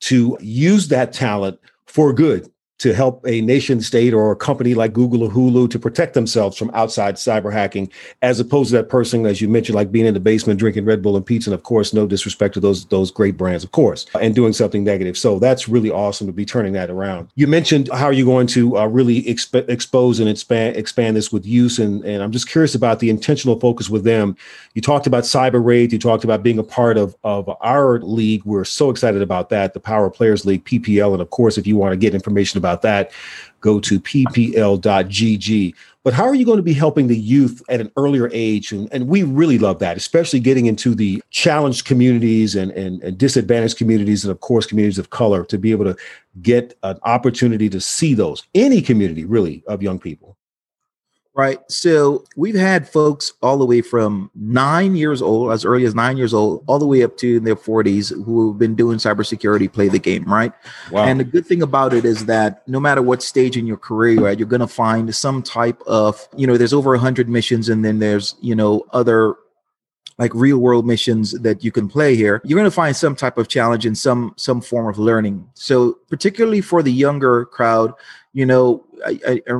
[0.00, 4.92] to use that talent for good to help a nation state or a company like
[4.92, 9.24] Google or Hulu to protect themselves from outside cyber hacking, as opposed to that person,
[9.24, 11.50] as you mentioned, like being in the basement drinking Red Bull and pizza.
[11.50, 14.84] And of course, no disrespect to those those great brands, of course, and doing something
[14.84, 15.16] negative.
[15.16, 17.30] So that's really awesome to be turning that around.
[17.34, 21.32] You mentioned how are you're going to uh, really exp- expose and expand expand this
[21.32, 24.36] with use, and and I'm just curious about the intentional focus with them.
[24.74, 25.92] You talked about Cyber Wraith.
[25.92, 28.44] You talked about being a part of of our league.
[28.44, 31.78] We're so excited about that, the Power Players League, PPL, and of course, if you
[31.78, 33.12] want to get information about about that,
[33.60, 35.74] go to ppl.gg.
[36.04, 38.70] But how are you going to be helping the youth at an earlier age?
[38.70, 43.18] And, and we really love that, especially getting into the challenged communities and, and, and
[43.18, 45.96] disadvantaged communities, and of course, communities of color to be able to
[46.42, 50.35] get an opportunity to see those, any community really, of young people.
[51.36, 51.58] Right.
[51.70, 56.16] So we've had folks all the way from nine years old, as early as nine
[56.16, 59.70] years old, all the way up to in their 40s who have been doing cybersecurity,
[59.70, 60.54] play the game, right?
[60.90, 61.04] Wow.
[61.04, 64.14] And the good thing about it is that no matter what stage in your career
[64.14, 67.68] you're at, you're going to find some type of, you know, there's over 100 missions
[67.68, 69.36] and then there's, you know, other
[70.18, 73.36] like real world missions that you can play here you're going to find some type
[73.36, 77.92] of challenge and some some form of learning so particularly for the younger crowd
[78.32, 79.52] you know I, I,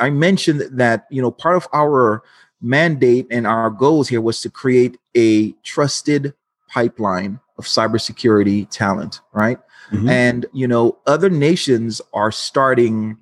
[0.00, 2.22] I mentioned that you know part of our
[2.60, 6.34] mandate and our goals here was to create a trusted
[6.68, 9.58] pipeline of cybersecurity talent, right?
[9.90, 10.08] Mm-hmm.
[10.08, 13.18] And you know, other nations are starting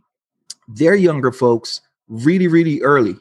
[0.68, 3.16] their younger folks really, really early,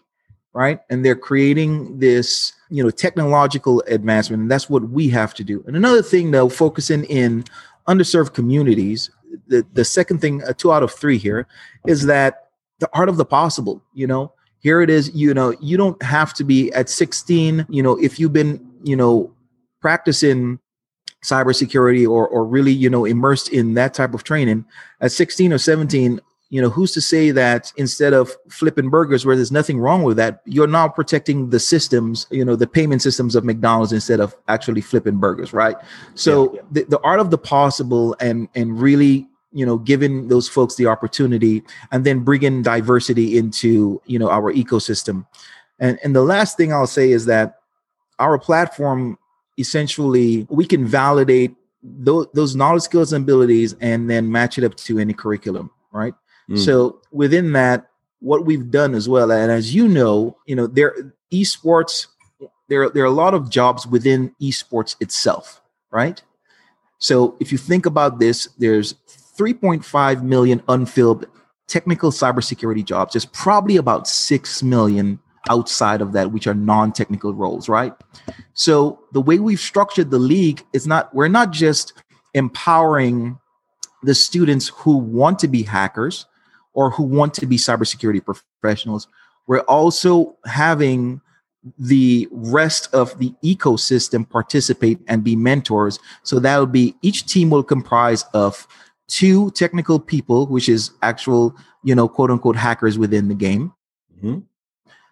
[0.53, 0.79] right?
[0.89, 5.63] And they're creating this, you know, technological advancement, and that's what we have to do.
[5.67, 7.43] And another thing, though, focusing in
[7.87, 9.09] underserved communities,
[9.47, 11.47] the the second thing, uh, two out of three here,
[11.87, 12.40] is that
[12.81, 13.81] the art of the possible.
[13.93, 15.15] You know, here it is.
[15.15, 17.65] You know, you don't have to be at 16.
[17.69, 19.33] You know, if you've been, you know,
[19.79, 20.59] practicing
[21.23, 24.65] cybersecurity or or really you know immersed in that type of training
[25.01, 29.35] at 16 or 17 you know who's to say that instead of flipping burgers where
[29.35, 33.35] there's nothing wrong with that you're now protecting the systems you know the payment systems
[33.35, 35.75] of mcdonald's instead of actually flipping burgers right
[36.15, 36.61] so yeah, yeah.
[36.71, 40.85] The, the art of the possible and and really you know giving those folks the
[40.85, 45.25] opportunity and then bringing diversity into you know our ecosystem
[45.79, 47.59] and and the last thing i'll say is that
[48.19, 49.17] our platform
[49.57, 54.75] essentially we can validate those, those knowledge skills and abilities and then match it up
[54.75, 56.13] to any curriculum right
[56.51, 56.65] Mm.
[56.65, 61.13] So within that, what we've done as well, and as you know, you know, there
[61.31, 62.07] esports,
[62.67, 66.21] there, there are a lot of jobs within esports itself, right?
[66.99, 68.95] So if you think about this, there's
[69.37, 71.25] 3.5 million unfilled
[71.67, 73.13] technical cybersecurity jobs.
[73.13, 77.93] There's probably about 6 million outside of that, which are non-technical roles, right?
[78.53, 81.93] So the way we've structured the league is not, we're not just
[82.33, 83.39] empowering
[84.03, 86.25] the students who want to be hackers,
[86.73, 89.07] or who want to be cybersecurity professionals.
[89.47, 91.21] We're also having
[91.77, 95.99] the rest of the ecosystem participate and be mentors.
[96.23, 98.67] So that will be each team will comprise of
[99.11, 103.73] two technical people, which is actual, you know, quote unquote hackers within the game.
[104.17, 104.39] Mm-hmm.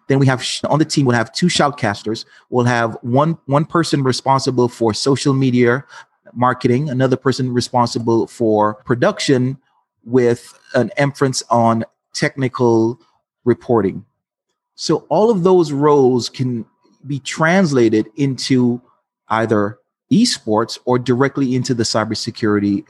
[0.08, 2.24] Then we have on the team, we'll have two shoutcasters.
[2.48, 5.84] We'll have one one person responsible for social media
[6.32, 9.58] marketing, another person responsible for production,
[10.04, 11.84] with an emphasis on
[12.14, 12.98] technical
[13.44, 14.04] reporting.
[14.74, 16.64] So all of those roles can
[17.06, 18.80] be translated into
[19.28, 19.78] either
[20.10, 22.84] esports or directly into the cybersecurity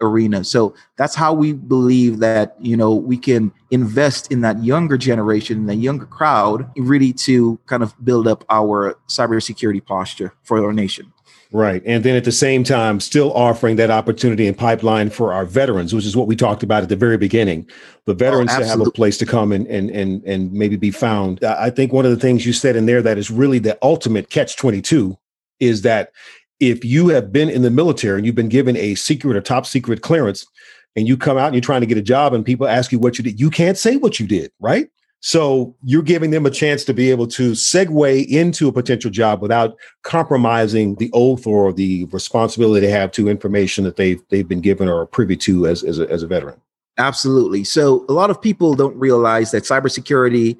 [0.00, 0.44] arena.
[0.44, 5.66] So that's how we believe that, you know, we can invest in that younger generation,
[5.66, 11.12] the younger crowd, really to kind of build up our cybersecurity posture for our nation.
[11.52, 11.82] Right.
[11.86, 15.94] And then at the same time, still offering that opportunity and pipeline for our veterans,
[15.94, 17.68] which is what we talked about at the very beginning.
[18.04, 20.76] The oh, veterans oh, to have a place to come and, and, and, and maybe
[20.76, 21.42] be found.
[21.44, 24.28] I think one of the things you said in there that is really the ultimate
[24.28, 25.16] catch 22
[25.60, 26.12] is that
[26.60, 29.66] if you have been in the military and you've been given a secret or top
[29.66, 30.46] secret clearance
[30.94, 32.98] and you come out and you're trying to get a job and people ask you
[32.98, 34.88] what you did, you can't say what you did, right?
[35.20, 39.42] So you're giving them a chance to be able to segue into a potential job
[39.42, 44.60] without compromising the oath or the responsibility they have to information that they've they've been
[44.60, 46.60] given or privy to as as a, as a veteran.
[46.98, 47.64] Absolutely.
[47.64, 50.56] So a lot of people don't realize that cybersecurity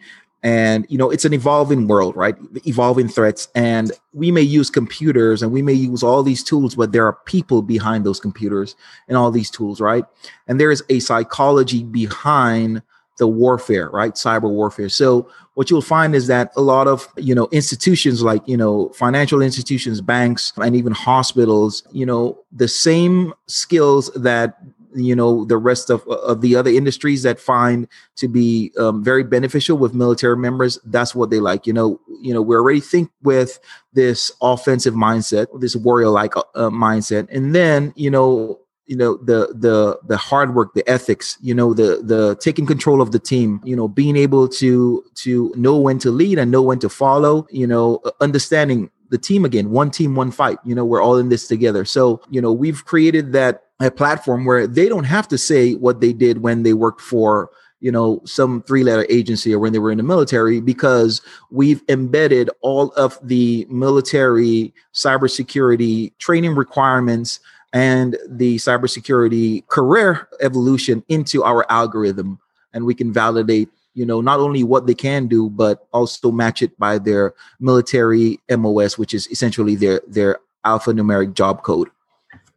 [0.46, 5.42] and you know it's an evolving world right evolving threats and we may use computers
[5.42, 8.76] and we may use all these tools but there are people behind those computers
[9.08, 10.04] and all these tools right
[10.46, 12.80] and there is a psychology behind
[13.18, 14.12] the warfare, right?
[14.12, 14.88] Cyber warfare.
[14.88, 18.90] So what you'll find is that a lot of, you know, institutions like, you know,
[18.90, 24.58] financial institutions, banks, and even hospitals, you know, the same skills that
[24.96, 29.22] you know the rest of, of the other industries that find to be um, very
[29.22, 33.10] beneficial with military members that's what they like you know you know we already think
[33.22, 33.58] with
[33.92, 37.28] this offensive mindset this warrior like uh, mindset.
[37.30, 41.74] And then you know you know the the the hard work the ethics you know
[41.74, 45.98] the the taking control of the team you know being able to to know when
[45.98, 50.14] to lead and know when to follow you know understanding the team again one team
[50.14, 51.84] one fight you know we're all in this together.
[51.84, 56.00] So you know we've created that a platform where they don't have to say what
[56.00, 59.78] they did when they worked for you know some three letter agency or when they
[59.78, 67.40] were in the military because we've embedded all of the military cybersecurity training requirements
[67.72, 72.38] and the cybersecurity career evolution into our algorithm.
[72.72, 76.62] And we can validate you know not only what they can do but also match
[76.62, 81.88] it by their military MOS which is essentially their their alphanumeric job code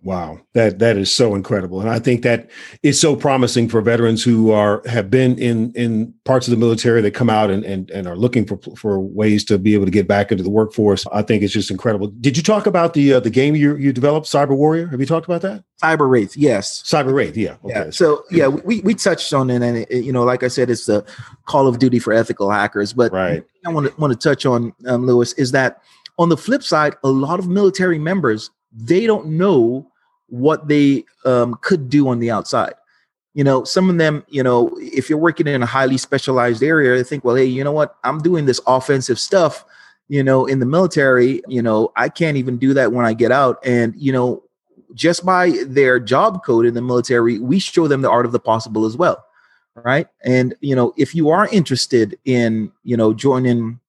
[0.01, 2.49] Wow, that that is so incredible, and I think that
[2.83, 7.01] is so promising for veterans who are have been in in parts of the military
[7.01, 9.91] that come out and and, and are looking for for ways to be able to
[9.91, 11.05] get back into the workforce.
[11.11, 12.07] I think it's just incredible.
[12.07, 14.87] Did you talk about the uh, the game you you developed, Cyber Warrior?
[14.87, 15.65] Have you talked about that?
[15.83, 16.81] Cyber Wraith, yes.
[16.83, 17.57] Cyber Wraith, yeah.
[17.65, 17.73] Okay.
[17.73, 17.89] Yeah.
[17.89, 20.85] So yeah, we we touched on it, and it, you know, like I said, it's
[20.85, 21.05] the
[21.45, 22.93] Call of Duty for ethical hackers.
[22.93, 23.43] But right.
[23.65, 25.81] I want to want to touch on um, Lewis is that
[26.17, 29.87] on the flip side, a lot of military members they don't know
[30.27, 32.73] what they um, could do on the outside.
[33.33, 36.95] You know, some of them, you know, if you're working in a highly specialized area,
[36.95, 37.95] they think, well, hey, you know what?
[38.03, 39.63] I'm doing this offensive stuff,
[40.07, 43.31] you know, in the military, you know, I can't even do that when I get
[43.31, 43.59] out.
[43.65, 44.43] And, you know,
[44.93, 48.39] just by their job code in the military, we show them the art of the
[48.39, 49.23] possible as well
[49.83, 50.07] right?
[50.23, 53.79] And you know, if you are interested in you know joining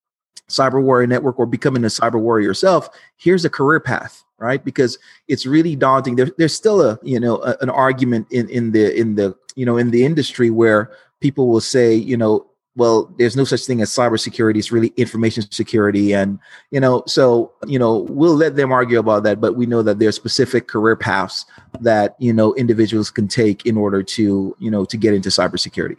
[0.48, 4.64] cyber warrior network or becoming a cyber warrior yourself here's a career path right?
[4.64, 6.16] Because it's really daunting.
[6.16, 9.64] There, there's still a you know a, an argument in in the in the you
[9.64, 13.82] know in the industry where people will say you know well there's no such thing
[13.82, 14.56] as cybersecurity.
[14.56, 16.14] It's really information security.
[16.14, 16.38] And
[16.70, 19.98] you know so you know we'll let them argue about that but we know that
[19.98, 21.44] there's specific career paths
[21.80, 25.98] that you know individuals can take in order to you know to get into cybersecurity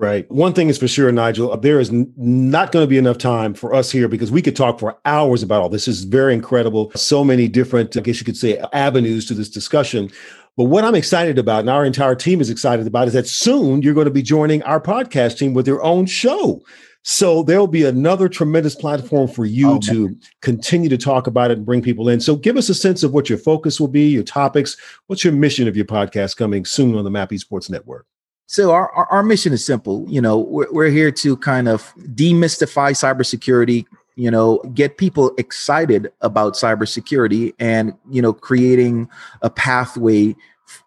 [0.00, 0.30] Right.
[0.30, 3.18] One thing is for sure, Nigel, uh, there is n- not going to be enough
[3.18, 5.84] time for us here because we could talk for hours about all this.
[5.84, 6.90] this is very incredible.
[6.96, 10.10] So many different, I guess you could say, avenues to this discussion.
[10.56, 13.82] But what I'm excited about, and our entire team is excited about, is that soon
[13.82, 16.62] you're going to be joining our podcast team with your own show.
[17.02, 21.58] So there'll be another tremendous platform for you oh, to continue to talk about it
[21.58, 22.20] and bring people in.
[22.20, 24.78] So give us a sense of what your focus will be, your topics.
[25.08, 28.06] What's your mission of your podcast coming soon on the Map Esports Network?
[28.50, 30.04] So our, our, our mission is simple.
[30.08, 33.86] You know, we're, we're here to kind of demystify cybersecurity,
[34.16, 39.08] you know, get people excited about cybersecurity and, you know, creating
[39.42, 40.34] a pathway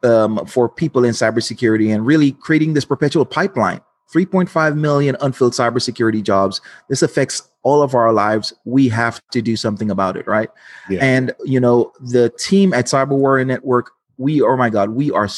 [0.03, 3.79] um, for people in cybersecurity and really creating this perpetual pipeline.
[4.13, 6.59] 3.5 million unfilled cybersecurity jobs.
[6.89, 8.53] This affects all of our lives.
[8.65, 10.49] We have to do something about it, right?
[10.89, 10.99] Yeah.
[11.01, 15.29] And, you know, the team at Cyber Warrior Network, we, oh my God, we are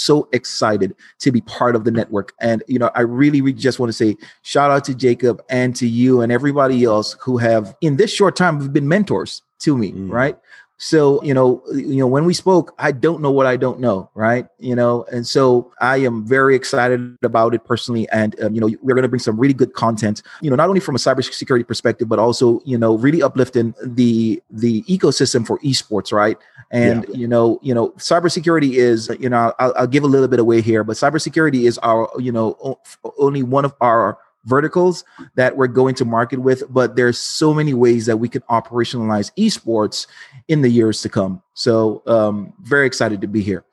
[0.00, 2.32] so excited to be part of the network.
[2.40, 5.76] And, you know, I really, really just want to say shout out to Jacob and
[5.76, 9.76] to you and everybody else who have, in this short time, have been mentors to
[9.76, 10.10] me, mm.
[10.10, 10.38] right?
[10.82, 14.08] So, you know, you know, when we spoke, I don't know what I don't know,
[14.14, 14.46] right?
[14.58, 18.08] You know, and so I am very excited about it personally.
[18.08, 20.22] And um, you know, we're going to bring some really good content.
[20.40, 24.42] You know, not only from a cybersecurity perspective, but also you know, really uplifting the
[24.50, 26.38] the ecosystem for esports, right?
[26.70, 27.14] And yeah.
[27.14, 30.62] you know, you know, cybersecurity is you know, I'll, I'll give a little bit away
[30.62, 32.80] here, but cybersecurity is our you know
[33.18, 37.74] only one of our verticals that we're going to market with but there's so many
[37.74, 40.06] ways that we can operationalize esports
[40.48, 41.42] in the years to come.
[41.54, 43.64] So um, very excited to be here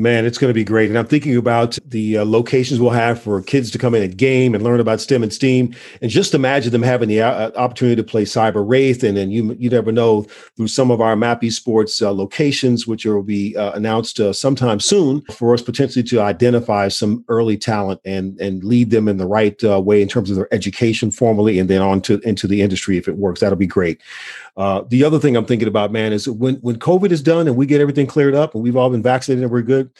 [0.00, 0.88] Man, it's going to be great.
[0.88, 4.16] And I'm thinking about the uh, locations we'll have for kids to come in and
[4.16, 5.76] game and learn about STEM and STEAM.
[6.00, 9.04] And just imagine them having the uh, opportunity to play Cyber Wraith.
[9.04, 10.22] And then you, you never know
[10.56, 14.80] through some of our Map Esports uh, locations, which will be uh, announced uh, sometime
[14.80, 19.26] soon, for us potentially to identify some early talent and, and lead them in the
[19.26, 22.62] right uh, way in terms of their education formally and then on to into the
[22.62, 23.40] industry if it works.
[23.40, 24.00] That'll be great.
[24.60, 27.56] Uh, the other thing I'm thinking about, man, is when when COVID is done and
[27.56, 29.90] we get everything cleared up and we've all been vaccinated and we're good,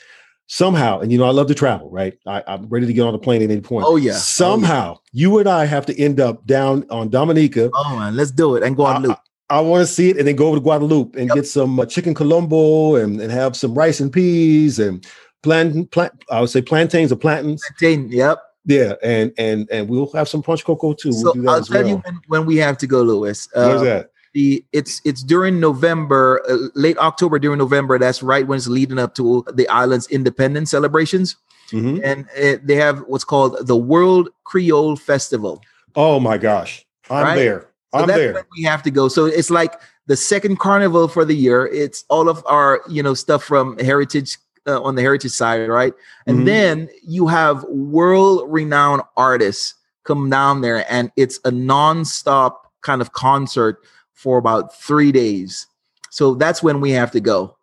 [0.45, 2.15] somehow, and you know, I love to travel, right?
[2.27, 3.85] I, am ready to get on a plane at any point.
[3.87, 4.13] Oh yeah.
[4.13, 5.19] Somehow, oh, yeah.
[5.19, 7.71] you and I have to end up down on Dominica.
[7.73, 9.17] Oh man, let's do it and Guadeloupe.
[9.49, 11.35] I, I, I want to see it and then go over to Guadeloupe and yep.
[11.37, 15.03] get some uh, chicken colombo and, and have some rice and peas and
[15.41, 16.13] plant plant.
[16.29, 17.63] I would say plantains or plantains.
[17.79, 18.11] Plantain.
[18.11, 18.39] Yep.
[18.65, 21.13] Yeah, and and and we'll have some punch cocoa too.
[21.13, 21.89] So we'll I'll tell well.
[21.89, 23.49] you when, when, we have to go, Lewis.
[23.55, 24.11] Uh, Where's that?
[24.33, 27.99] The it's it's during November, uh, late October during November.
[27.99, 31.35] That's right when it's leading up to the island's independence celebrations,
[31.71, 31.99] mm-hmm.
[32.03, 35.61] and it, they have what's called the World Creole Festival.
[35.95, 37.35] Oh my gosh, I'm right?
[37.35, 37.67] there.
[37.93, 38.45] I'm so there.
[38.57, 39.09] we have to go.
[39.09, 41.67] So it's like the second carnival for the year.
[41.67, 45.93] It's all of our you know stuff from heritage uh, on the heritage side, right?
[46.25, 46.45] And mm-hmm.
[46.45, 53.13] then you have world renowned artists come down there, and it's a non-stop kind of
[53.13, 53.79] concert
[54.13, 55.67] for about three days.
[56.09, 57.57] So that's when we have to go.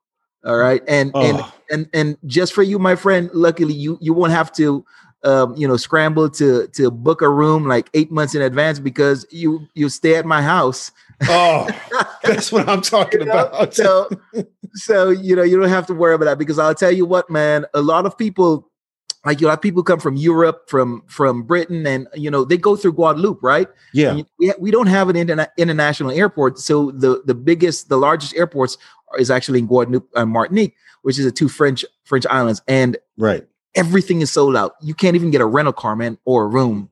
[0.44, 0.82] All right.
[0.88, 1.22] And oh.
[1.22, 4.84] and and and just for you, my friend, luckily you you won't have to
[5.24, 9.26] um, you know, scramble to to book a room like eight months in advance because
[9.30, 10.92] you you stay at my house.
[11.28, 11.68] Oh,
[12.22, 13.46] that's what I'm talking you know?
[13.46, 13.74] about.
[13.74, 14.09] so,
[14.74, 17.28] so you know, you don't have to worry about that because I'll tell you what,
[17.30, 17.66] man.
[17.74, 18.68] A lot of people
[19.29, 22.76] like you have people come from Europe, from from Britain, and you know they go
[22.76, 23.68] through Guadeloupe, right?
[23.93, 28.35] Yeah, we, we don't have an interna- international airport, so the the biggest, the largest
[28.35, 28.79] airports
[29.18, 33.47] is actually in Guadeloupe and Martinique, which is the two French French islands, and right,
[33.74, 34.76] everything is sold out.
[34.81, 36.89] You can't even get a rental car, man, or a room.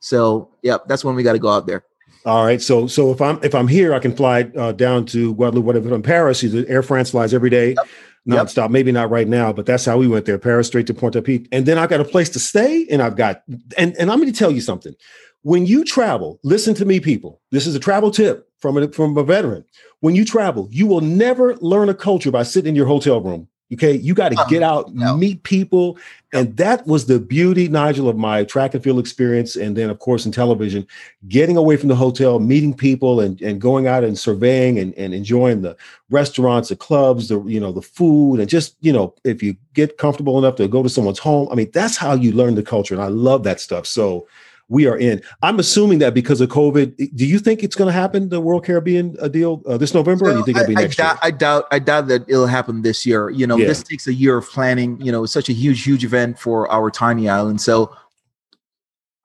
[0.00, 1.84] So, yeah, that's when we got to go out there.
[2.26, 2.60] All right.
[2.60, 5.64] So so if I'm if I'm here, I can fly uh, down to Guadeloupe.
[5.64, 7.70] Whatever from Paris, Air France flies every day.
[7.70, 7.88] Yep
[8.28, 8.64] nonstop.
[8.64, 8.70] Yep.
[8.70, 10.38] Maybe not right now, but that's how we went there.
[10.38, 11.48] Paris straight to Pointe-à-Pitre.
[11.50, 13.42] And then I've got a place to stay and I've got
[13.76, 14.94] and, and I'm going to tell you something.
[15.42, 17.40] When you travel, listen to me, people.
[17.50, 19.64] This is a travel tip from a, from a veteran.
[20.00, 23.48] When you travel, you will never learn a culture by sitting in your hotel room.
[23.70, 25.14] Okay, you got to get out, no.
[25.14, 25.98] meet people,
[26.32, 29.98] and that was the beauty, Nigel, of my track and field experience, and then of
[29.98, 30.86] course in television,
[31.28, 35.12] getting away from the hotel, meeting people, and and going out and surveying and, and
[35.12, 35.76] enjoying the
[36.08, 39.98] restaurants, the clubs, the you know the food, and just you know if you get
[39.98, 42.94] comfortable enough to go to someone's home, I mean that's how you learn the culture,
[42.94, 43.86] and I love that stuff.
[43.86, 44.26] So
[44.68, 45.22] we are in.
[45.42, 48.64] I'm assuming that because of COVID, do you think it's going to happen, the World
[48.64, 51.02] Caribbean uh, deal uh, this November, so or do you think it'll be next I
[51.02, 51.18] doubt, year?
[51.22, 53.30] I doubt, I doubt that it'll happen this year.
[53.30, 53.66] You know, yeah.
[53.66, 55.00] this takes a year of planning.
[55.00, 57.60] You know, it's such a huge, huge event for our tiny island.
[57.60, 57.94] So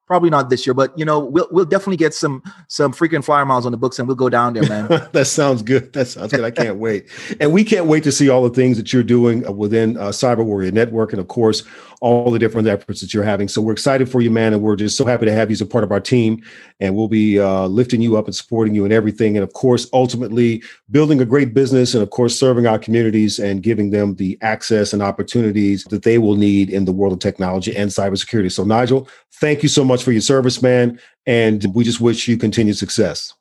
[0.06, 3.46] Probably not this year, but you know, we'll we'll definitely get some some freaking flyer
[3.46, 4.88] miles on the books, and we'll go down there, man.
[5.14, 5.94] that sounds good.
[5.94, 6.44] That sounds good.
[6.44, 9.48] I can't wait, and we can't wait to see all the things that you're doing
[9.48, 11.64] uh, within uh, Cyber Warrior Network, and of course,
[12.02, 13.48] all the different efforts that you're having.
[13.48, 15.62] So we're excited for you, man, and we're just so happy to have you as
[15.62, 16.44] a part of our team,
[16.82, 19.88] and we'll be uh, lifting you up and supporting you and everything, and of course,
[19.94, 24.38] ultimately building a great business, and of course, serving our communities and giving them the
[24.42, 28.52] access and opportunities that they will need in the world of technology and cybersecurity.
[28.52, 29.08] So, Nigel,
[29.40, 31.00] thank you so much for your service, man.
[31.26, 33.34] And we just wish you continued success.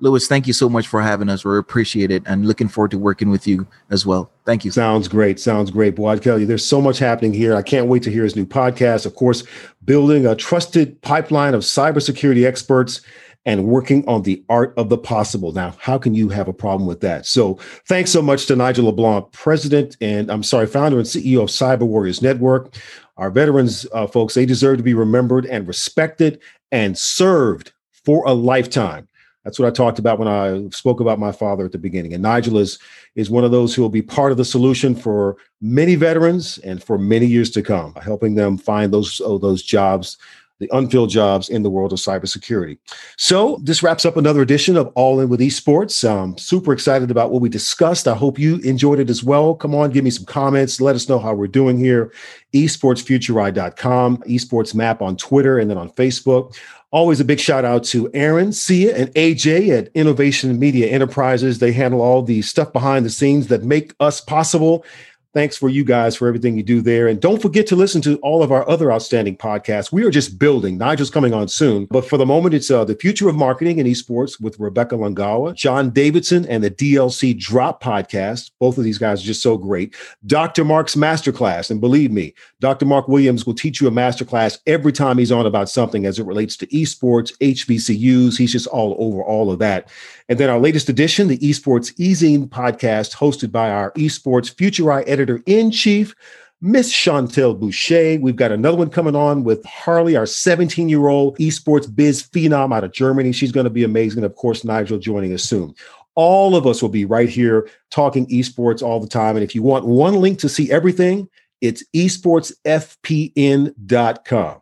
[0.00, 1.44] Lewis, thank you so much for having us.
[1.44, 4.30] We appreciate it and looking forward to working with you as well.
[4.44, 4.70] Thank you.
[4.70, 5.40] Sounds great.
[5.40, 5.96] Sounds great.
[5.96, 7.56] Boy, I tell you, there's so much happening here.
[7.56, 9.06] I can't wait to hear his new podcast.
[9.06, 9.42] Of course,
[9.84, 13.00] building a trusted pipeline of cybersecurity experts
[13.44, 15.52] and working on the art of the possible.
[15.52, 17.26] Now, how can you have a problem with that?
[17.26, 17.54] So,
[17.88, 21.86] thanks so much to Nigel LeBlanc, president and I'm sorry, founder and CEO of Cyber
[21.86, 22.74] Warriors Network.
[23.18, 26.40] Our veterans, uh, folks, they deserve to be remembered and respected
[26.72, 29.08] and served for a lifetime.
[29.44, 32.12] That's what I talked about when I spoke about my father at the beginning.
[32.14, 32.78] And Nigel is
[33.14, 36.82] is one of those who will be part of the solution for many veterans and
[36.82, 40.18] for many years to come, helping them find those oh, those jobs
[40.58, 42.78] the unfilled jobs in the world of cybersecurity.
[43.16, 46.08] So this wraps up another edition of All In with Esports.
[46.08, 48.08] I'm super excited about what we discussed.
[48.08, 49.54] I hope you enjoyed it as well.
[49.54, 50.80] Come on, give me some comments.
[50.80, 52.12] Let us know how we're doing here.
[52.54, 56.56] esportsfuturei.com, esports map on Twitter, and then on Facebook.
[56.90, 61.58] Always a big shout out to Aaron, Sia, and AJ at Innovation Media Enterprises.
[61.58, 64.86] They handle all the stuff behind the scenes that make us possible.
[65.34, 67.06] Thanks for you guys for everything you do there.
[67.06, 69.92] And don't forget to listen to all of our other outstanding podcasts.
[69.92, 70.78] We are just building.
[70.78, 71.84] Nigel's coming on soon.
[71.90, 75.54] But for the moment, it's uh, The Future of Marketing and Esports with Rebecca Langawa,
[75.54, 78.52] John Davidson, and the DLC Drop podcast.
[78.58, 79.94] Both of these guys are just so great.
[80.26, 80.64] Dr.
[80.64, 81.70] Mark's Masterclass.
[81.70, 82.86] And believe me, Dr.
[82.86, 86.24] Mark Williams will teach you a masterclass every time he's on about something as it
[86.24, 88.38] relates to esports, HBCUs.
[88.38, 89.90] He's just all over all of that.
[90.30, 95.17] And then our latest edition, the Esports Easing podcast, hosted by our Esports Futurei editor
[95.46, 96.14] in chief,
[96.60, 98.18] Miss Chantel Boucher.
[98.20, 102.74] We've got another one coming on with Harley, our 17 year old esports biz phenom
[102.74, 103.32] out of Germany.
[103.32, 104.18] She's going to be amazing.
[104.18, 105.74] And of course, Nigel joining us soon.
[106.16, 109.36] All of us will be right here talking esports all the time.
[109.36, 111.28] And if you want one link to see everything,
[111.60, 114.60] it's esportsfpn.com.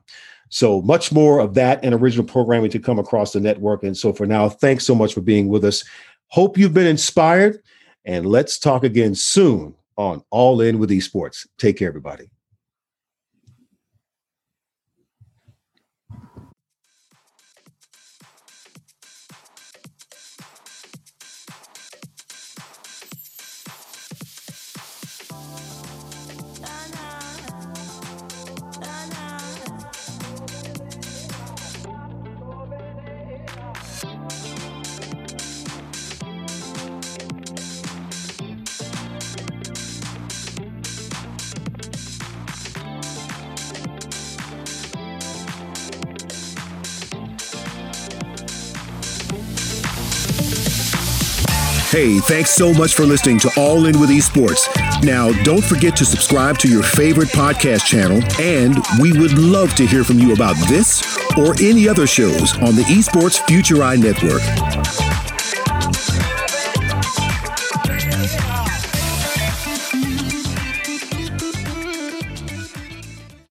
[0.49, 3.83] So much more of that and original programming to come across the network.
[3.83, 5.83] And so for now, thanks so much for being with us.
[6.29, 7.63] Hope you've been inspired.
[8.05, 11.47] And let's talk again soon on All In with Esports.
[11.59, 12.31] Take care, everybody.
[51.97, 54.69] Hey, thanks so much for listening to All In with Esports.
[55.03, 59.87] Now, don't forget to subscribe to your favorite podcast channel, and we would love to
[59.87, 65.16] hear from you about this or any other shows on the Esports Futurei Network.